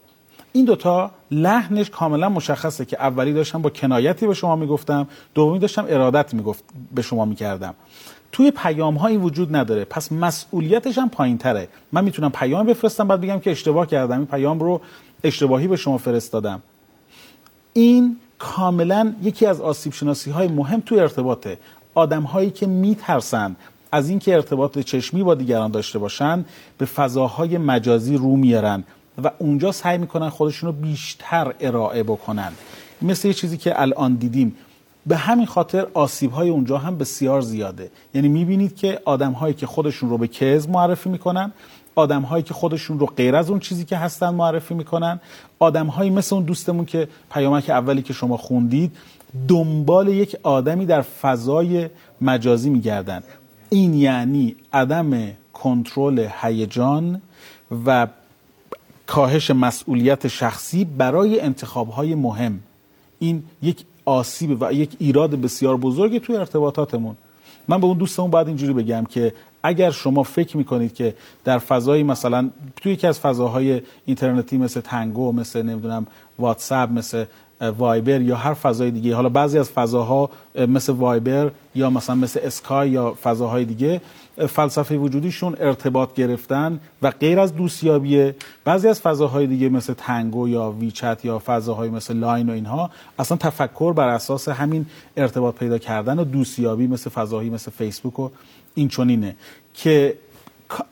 این 0.51 0.65
دوتا 0.65 1.11
لحنش 1.31 1.89
کاملا 1.89 2.29
مشخصه 2.29 2.85
که 2.85 3.01
اولی 3.01 3.33
داشتم 3.33 3.61
با 3.61 3.69
کنایتی 3.69 4.27
به 4.27 4.33
شما 4.33 4.55
می‌گفتم 4.55 5.07
دومی 5.33 5.59
داشتم 5.59 5.85
ارادت 5.89 6.33
می‌گفت 6.33 6.63
به 6.95 7.01
شما 7.01 7.25
می‌کردم. 7.25 7.73
توی 8.37 8.51
پیام 8.51 8.95
ها 8.95 9.07
این 9.07 9.21
وجود 9.21 9.55
نداره. 9.55 9.85
پس 9.85 10.11
مسئولیتش 10.11 10.97
هم 10.97 11.09
پایین 11.09 11.37
تره 11.37 11.67
من 11.91 12.03
می‌تونم 12.03 12.31
پیام 12.31 12.65
بفرستم 12.65 13.07
بعد 13.07 13.21
بگم 13.21 13.39
که 13.39 13.51
اشتباه 13.51 13.87
کردم. 13.87 14.17
این 14.17 14.25
پیام 14.25 14.59
رو 14.59 14.81
اشتباهی 15.23 15.67
به 15.67 15.75
شما 15.75 15.97
فرستادم. 15.97 16.61
این 17.73 18.17
کاملا 18.39 19.13
یکی 19.23 19.45
از 19.45 19.61
آسیب 19.61 19.93
شناسی 19.93 20.31
های 20.31 20.47
مهم 20.47 20.79
توی 20.79 20.99
ارتباطه. 20.99 21.57
آدم 21.93 22.23
هایی 22.23 22.49
که 22.49 22.67
میترسن 22.67 23.55
از 23.91 24.09
اینکه 24.09 24.33
ارتباط 24.33 24.79
چشمی 24.79 25.23
با 25.23 25.35
دیگران 25.35 25.71
داشته 25.71 25.99
باشن 25.99 26.45
به 26.77 26.85
فضاهای 26.85 27.57
مجازی 27.57 28.17
رو 28.17 28.35
میارن 28.35 28.83
و 29.23 29.31
اونجا 29.37 29.71
سعی 29.71 29.97
می‌کنن 29.97 30.29
خودشون 30.29 30.67
رو 30.67 30.73
بیشتر 30.73 31.53
ارائه 31.59 32.03
بکنن. 32.03 32.51
مثل 33.01 33.27
یه 33.27 33.33
چیزی 33.33 33.57
که 33.57 33.81
الان 33.81 34.15
دیدیم. 34.15 34.55
به 35.07 35.17
همین 35.17 35.45
خاطر 35.45 35.87
آسیب 35.93 36.31
های 36.31 36.49
اونجا 36.49 36.77
هم 36.77 36.97
بسیار 36.97 37.41
زیاده. 37.41 37.91
یعنی 38.13 38.27
می‌بینید 38.27 38.75
که 38.75 38.99
آدم 39.05 39.31
هایی 39.31 39.53
که 39.53 39.65
خودشون 39.65 40.09
رو 40.09 40.17
به 40.17 40.27
کز 40.27 40.69
معرفی 40.69 41.09
می‌کنن 41.09 41.51
آدم 41.95 42.21
هایی 42.21 42.43
که 42.43 42.53
خودشون 42.53 42.99
رو 42.99 43.05
غیر 43.05 43.35
از 43.35 43.49
اون 43.49 43.59
چیزی 43.59 43.85
که 43.85 43.97
هستن 43.97 44.29
معرفی 44.29 44.73
می‌کنن 44.73 45.19
آدم 45.59 45.87
هایی 45.87 46.09
مثل 46.09 46.35
اون 46.35 46.45
دوستمون 46.45 46.85
که 46.85 47.07
پیامک 47.31 47.69
اولی 47.69 48.01
که 48.01 48.13
شما 48.13 48.37
خوندید 48.37 48.91
دنبال 49.47 50.07
یک 50.07 50.37
آدمی 50.43 50.85
در 50.85 51.01
فضای 51.01 51.89
مجازی 52.21 52.69
میگردن. 52.69 53.23
این 53.69 53.93
یعنی 53.93 54.55
عدم 54.73 55.31
کنترل 55.53 56.27
هیجان 56.41 57.21
و 57.85 58.07
کاهش 59.07 59.51
مسئولیت 59.51 60.27
شخصی 60.27 60.85
برای 60.85 61.39
انتخاب 61.39 61.89
های 61.89 62.15
مهم. 62.15 62.59
این 63.19 63.43
یک 63.61 63.85
آسیب 64.07 64.57
و 64.61 64.73
یک 64.73 64.95
ایراد 64.99 65.35
بسیار 65.35 65.77
بزرگی 65.77 66.19
توی 66.19 66.35
ارتباطاتمون. 66.35 67.15
من 67.67 67.79
به 67.81 67.85
اون 67.85 67.97
دوستمون 67.97 68.31
باید 68.31 68.47
اینجوری 68.47 68.73
بگم 68.73 69.03
که 69.09 69.33
اگر 69.63 69.91
شما 69.91 70.23
فکر 70.23 70.57
می‌کنید 70.57 70.93
که 70.93 71.13
در 71.43 71.59
فضایی 71.59 72.03
مثلا 72.03 72.49
توی 72.75 72.91
یکی 72.91 73.07
از 73.07 73.19
فضاهای 73.19 73.81
اینترنتی 74.05 74.57
مثل 74.57 74.81
تنگو 74.81 75.31
مثل 75.31 75.61
نمی‌دونم 75.61 76.07
واتساپ 76.39 76.91
مثل 76.91 77.25
وایبر 77.77 78.21
یا 78.21 78.35
هر 78.35 78.53
فضای 78.53 78.91
دیگه 78.91 79.15
حالا 79.15 79.29
بعضی 79.29 79.59
از 79.59 79.69
فضاها 79.69 80.29
مثل 80.55 80.93
وایبر 80.93 81.51
یا 81.75 81.89
مثلا 81.89 82.15
مثل 82.15 82.39
اسکایپ 82.43 82.89
یا 82.89 83.15
فضاهای 83.23 83.65
دیگه 83.65 84.01
فلسفه 84.45 84.97
وجودیشون 84.97 85.55
ارتباط 85.59 86.13
گرفتن 86.13 86.79
و 87.01 87.11
غیر 87.11 87.39
از 87.39 87.55
دوستیابیه 87.55 88.35
بعضی 88.65 88.87
از 88.87 89.01
فضاهای 89.01 89.47
دیگه 89.47 89.69
مثل 89.69 89.93
تنگو 89.93 90.49
یا 90.49 90.71
ویچت 90.71 91.19
یا 91.23 91.41
فضاهای 91.45 91.89
مثل 91.89 92.13
لاین 92.13 92.49
و 92.49 92.53
اینها 92.53 92.91
اصلا 93.19 93.37
تفکر 93.37 93.93
بر 93.93 94.07
اساس 94.07 94.49
همین 94.49 94.85
ارتباط 95.17 95.55
پیدا 95.55 95.77
کردن 95.77 96.19
و 96.19 96.23
دوستیابی 96.23 96.87
مثل 96.87 97.09
فضاهایی 97.09 97.49
مثل 97.49 97.71
فیسبوک 97.71 98.19
و 98.19 98.29
این 98.75 98.87
چونینه 98.87 99.35
که 99.73 100.17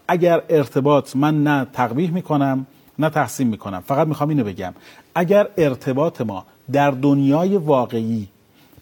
اگر 0.07 0.41
ارتباط 0.49 1.15
من 1.15 1.43
نه 1.43 1.67
تقبیح 1.73 2.11
می‌کنم 2.11 2.65
نه 2.99 3.09
تحسین 3.09 3.47
می‌کنم. 3.47 3.83
فقط 3.87 4.07
می‌خوام 4.07 4.29
اینو 4.29 4.43
بگم. 4.43 4.73
اگر 5.15 5.47
ارتباط 5.57 6.21
ما 6.21 6.45
در 6.71 6.91
دنیای 6.91 7.57
واقعی 7.57 8.27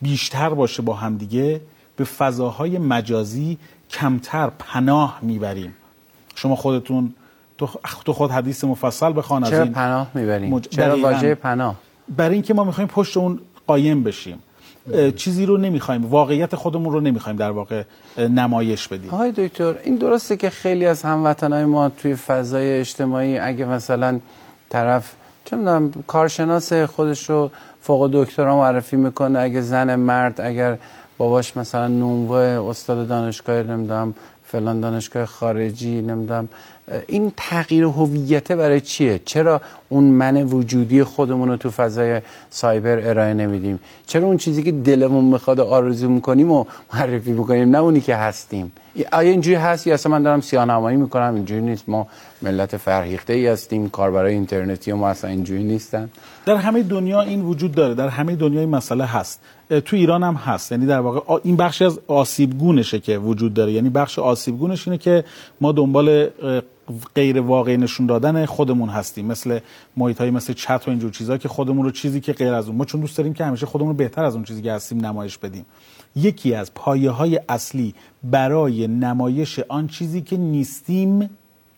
بیشتر 0.02 0.49
باشه 0.49 0.82
با 0.82 0.93
همدیگه 0.93 1.62
به 1.95 2.04
فضاهای 2.04 2.78
مجازی 2.78 3.58
کمتر 3.93 4.51
پناه 4.60 5.19
می‌بریم. 5.21 5.75
شما 6.36 6.56
خودتون 6.56 7.13
تو 8.06 8.13
خود 8.13 8.32
حدیث 8.32 8.63
مفصل 8.63 9.13
بخوان 9.17 9.43
چرا 9.43 9.65
پناه 9.65 10.08
می‌بریم؟ 10.13 10.53
مج... 10.53 10.67
چرا 10.67 10.99
واژه 10.99 11.36
پناه؟ 11.36 11.75
برای 12.17 12.34
اینکه 12.34 12.53
ما 12.53 12.63
می‌خوایم 12.63 12.88
پشت 12.88 13.17
اون 13.17 13.39
قایم 13.67 14.03
بشیم. 14.03 14.39
چیزی 15.15 15.45
رو 15.45 15.58
نمی‌خوایم 15.58 16.06
واقعیت 16.06 16.56
خودمون 16.56 16.93
رو 16.93 16.99
نمی‌خوایم 16.99 17.38
در 17.38 17.51
واقع 17.51 17.84
نمایش 18.17 18.88
بدیم. 18.88 19.10
آقای 19.10 19.32
دکتر 19.32 19.75
این 19.84 19.95
درسته 19.95 20.38
که 20.38 20.49
خیلی 20.49 20.86
از 20.86 21.01
هموطنای 21.01 21.65
ما 21.65 21.89
توی 21.89 22.15
فضای 22.15 22.79
اجتماعی 22.79 23.38
اگه 23.38 23.65
مثلا 23.65 24.19
طرف 24.69 25.13
چه 25.45 25.56
می‌دونم 25.56 25.91
کارشناس 26.08 26.73
خودش 26.73 27.29
رو 27.29 27.51
فوق 27.82 28.10
دکترا 28.13 28.58
معرفی 28.58 28.95
می‌کنه 28.95 29.39
اگه 29.39 29.62
زن 29.62 29.95
مرد 29.95 30.41
اگر 30.41 30.77
باباش 31.17 31.58
مثلا 31.58 31.88
نونوه 31.88 32.69
استاد 32.69 33.08
دانشگاه 33.08 33.63
نمی‌دونم 33.63 34.13
فلان 34.45 34.80
دانشگاه 34.80 35.26
خارجی 35.26 36.02
نمی‌دونم 36.02 36.49
این 37.08 37.32
تغییر 37.38 37.84
هویت 37.84 38.52
برای 38.52 38.82
چیه؟ 38.82 39.19
چرا 39.26 39.62
اون 39.89 40.04
من 40.04 40.43
وجودی 40.43 41.04
خودمون 41.04 41.50
رو 41.50 41.58
تو 41.58 41.72
فضای 41.72 42.22
سایبر 42.50 43.10
ارائه 43.10 43.34
نمیدیم؟ 43.34 43.80
چرا 44.08 44.28
اون 44.28 44.38
چیزی 44.38 44.63
که 44.63 44.72
دلمون 44.72 45.26
می‌خواد 45.26 45.60
آرزو 45.60 46.10
می‌کنیم 46.10 46.52
و 46.52 46.65
معرفی 46.93 47.32
می‌کنیم 47.32 47.69
نه 47.69 47.78
اونی 47.78 48.02
که 48.02 48.15
هستیم؟ 48.15 48.72
آیا 49.12 49.32
اینجوری 49.32 49.56
هست 49.56 49.88
یا 49.88 49.93
اصلا 49.93 50.12
من 50.12 50.24
دارم 50.24 50.41
سیانمایی 50.41 50.98
می‌کنم؟ 50.98 51.36
اینجوری 51.36 51.62
نیست. 51.62 51.89
ما 51.89 52.08
ملت 52.41 52.78
فرهیخته 52.78 53.34
ای 53.34 53.48
هستیم 53.48 53.89
کاربرای 53.89 54.34
اینترنتی 54.34 54.91
و 54.91 54.96
ما 54.96 55.10
اصلا 55.10 55.30
اینجوری 55.30 55.63
نیستن. 55.63 56.10
در 56.46 56.56
همه 56.56 56.84
دنیا 56.84 57.22
این 57.22 57.41
وجود 57.41 57.72
داره. 57.72 57.93
در 57.93 58.08
همه 58.08 58.36
دنیا 58.36 58.60
این 58.60 58.69
مسئله 58.69 59.06
هست. 59.06 59.41
تو 59.86 59.96
ایران 59.96 60.24
هم 60.24 60.36
هست. 60.36 60.72
یعنی 60.72 60.86
در 60.86 61.00
واقع 61.00 61.39
این 61.43 61.56
بخش 61.56 61.82
از 61.82 62.00
آسیبگونشه 62.08 63.00
که 63.00 63.17
وجود 63.17 63.54
داره. 63.54 63.72
یعنی 63.72 63.89
بخش 63.89 64.19
آسیبگونش 64.19 64.88
اینه 64.88 64.98
که 64.98 65.24
ما 65.62 65.72
دنبال 65.72 66.30
غیر 67.15 67.39
واقعی 67.39 67.78
نشون 67.78 68.06
دادن 68.06 68.46
خودمون 68.46 68.89
هستیم. 68.89 69.26
مثل 69.26 69.60
محیط 69.98 70.22
های 70.22 70.32
مثل 70.32 70.54
چت 70.54 70.84
و 70.88 70.89
اینجور 70.89 71.12
چیزها 71.12 71.38
که 71.38 71.48
خودمون 71.48 71.86
رو 71.86 71.91
چیزی 71.91 72.22
که 72.22 72.34
غیر 72.34 72.54
از 72.54 72.67
اون 72.67 72.78
ما 72.78 72.86
چون 72.86 73.02
دوست 73.02 73.17
داریم 73.17 73.34
که 73.34 73.46
همیشه 73.46 73.65
خودمون 73.65 73.91
رو 73.91 73.98
بهتر 73.98 74.24
از 74.24 74.36
اون 74.36 74.43
چیزی 74.43 74.62
که 74.62 74.74
هستیم 74.74 75.06
نمایش 75.06 75.38
بدیم. 75.38 75.65
یکی 76.15 76.54
از 76.54 76.74
پایه 76.74 77.12
های 77.12 77.39
اصلی 77.50 77.96
برای 78.24 78.88
نمایش 78.88 79.60
آن 79.60 79.88
چیزی 79.88 80.22
که 80.22 80.38
نیستیم 80.38 81.30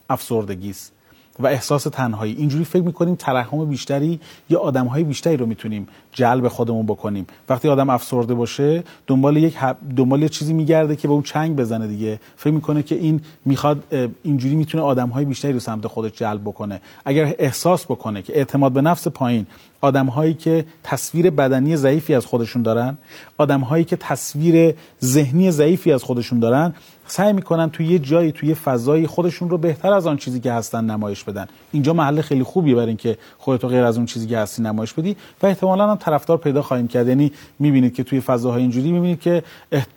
افسردگی 0.09 0.69
است 0.69 0.94
و 1.39 1.47
احساس 1.47 1.83
تنهایی. 1.83 2.33
اینجوری 2.33 2.65
فکر 2.65 2.81
می‌کنیم 2.81 3.15
ترحم 3.15 3.65
بیشتری 3.65 4.19
یا 4.49 4.59
آدم 4.59 4.85
های 4.85 5.03
بیشتری 5.03 5.37
رو 5.37 5.45
می‌تونیم 5.45 5.87
جلب 6.11 6.47
خودمون 6.47 6.85
بکنیم. 6.85 7.27
وقتی 7.49 7.69
آدم 7.69 7.89
افسرده 7.89 8.33
باشه 8.33 8.83
دنبال 9.07 9.37
یک 9.37 9.57
دنبال 9.97 10.21
یه 10.21 10.29
چیزی 10.29 10.53
میگرده 10.53 10.95
که 10.95 11.07
به 11.07 11.13
اون 11.13 11.23
چنگ 11.23 11.55
بزنه 11.55 11.87
دیگه. 11.87 12.19
فکر 12.35 12.53
می‌کنه 12.53 12.83
که 12.83 12.95
این 12.95 13.21
می‌خواد 13.45 13.83
اینجوری 14.23 14.55
می‌تونه 14.55 14.83
آدم 14.83 15.09
های 15.09 15.25
بیشتری 15.25 15.53
رو 15.53 15.59
سمت 15.59 15.87
خودش 15.87 16.11
جلب 16.11 16.41
بکنه. 16.41 16.81
اگر 17.05 17.35
احساس 17.39 17.85
بکنه 17.85 18.21
که 18.21 18.37
اعتماد 18.37 18.71
به 18.71 18.81
نفس 18.81 19.07
پایین 19.07 19.45
آدم 19.81 20.05
هایی 20.05 20.33
که 20.33 20.65
تصویر 20.83 21.29
بدنی 21.29 21.75
ضعیفی 21.77 22.13
از 22.13 22.25
خودشون 22.25 22.61
دارن 22.61 22.97
آدم 23.37 23.59
هایی 23.59 23.83
که 23.83 23.95
تصویر 23.95 24.75
ذهنی 25.03 25.51
ضعیفی 25.51 25.91
از 25.91 26.03
خودشون 26.03 26.39
دارن 26.39 26.73
سعی 27.07 27.33
می‌کنن 27.33 27.69
توی 27.69 27.85
یه 27.85 27.99
جایی 27.99 28.31
توی 28.31 28.53
فضای 28.53 29.07
خودشون 29.07 29.49
رو 29.49 29.57
بهتر 29.57 29.93
از 29.93 30.07
آن 30.07 30.17
چیزی 30.17 30.39
که 30.39 30.51
هستن 30.51 30.85
نمایش 30.85 31.23
بدن. 31.23 31.45
اینجا 31.71 31.93
محل 31.93 32.21
خیلی 32.21 32.43
خوبیه 32.43 32.75
برای 32.75 32.87
اینکه 32.87 33.17
خودتو 33.37 33.67
غیر 33.67 33.83
از 33.83 33.97
اون 33.97 34.05
چیزی 34.05 34.27
که 34.27 34.37
هستی 34.37 34.63
نمایش 34.63 34.93
بدی 34.93 35.15
و 35.43 35.45
احتمالا 35.45 35.91
هم 35.91 35.97
طرفدار 35.97 36.37
پیدا 36.37 36.61
خواهیم 36.61 36.87
کرد. 36.87 37.07
یعنی 37.07 37.31
می‌بینید 37.59 37.93
که 37.93 38.03
توی 38.03 38.21
فضاهای 38.21 38.61
اینجوری 38.61 38.91
می‌بینید 38.91 39.21
که 39.21 39.43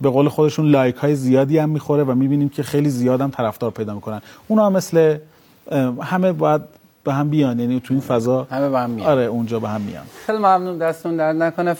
به 0.01 0.11
قول 0.11 0.29
خودشون 0.29 0.71
لایک 0.71 0.97
های 0.97 1.15
زیادی 1.15 1.59
هم 1.59 1.69
می‌خوره 1.69 2.05
و 2.05 2.15
می‌بینیم 2.15 2.49
که 2.49 2.63
خیلی 2.63 2.91
زیاد 2.91 3.21
هم 3.21 3.31
طرفدار 3.31 3.71
پیدا 3.71 3.95
می‌کنن. 3.95 4.21
اونا 4.49 4.71
مثل 4.71 5.19
همه 6.03 6.33
باید 6.33 6.63
به 7.05 7.15
هم 7.15 7.31
بیان. 7.31 7.61
یعنی 7.61 7.81
تو 7.81 7.95
این 7.95 8.01
فضا 8.01 8.47
همه 8.51 8.69
به 8.69 8.79
هم 8.79 8.91
میان 8.91 9.07
آره 9.07 9.23
اونجا 9.23 9.61
به 9.61 9.69
هم 9.69 9.81
میان 9.81 10.05
خیلی 10.27 10.39
ممنون 10.39 10.79
دستون 10.79 11.17
در 11.17 11.33
نکنه. 11.33 11.75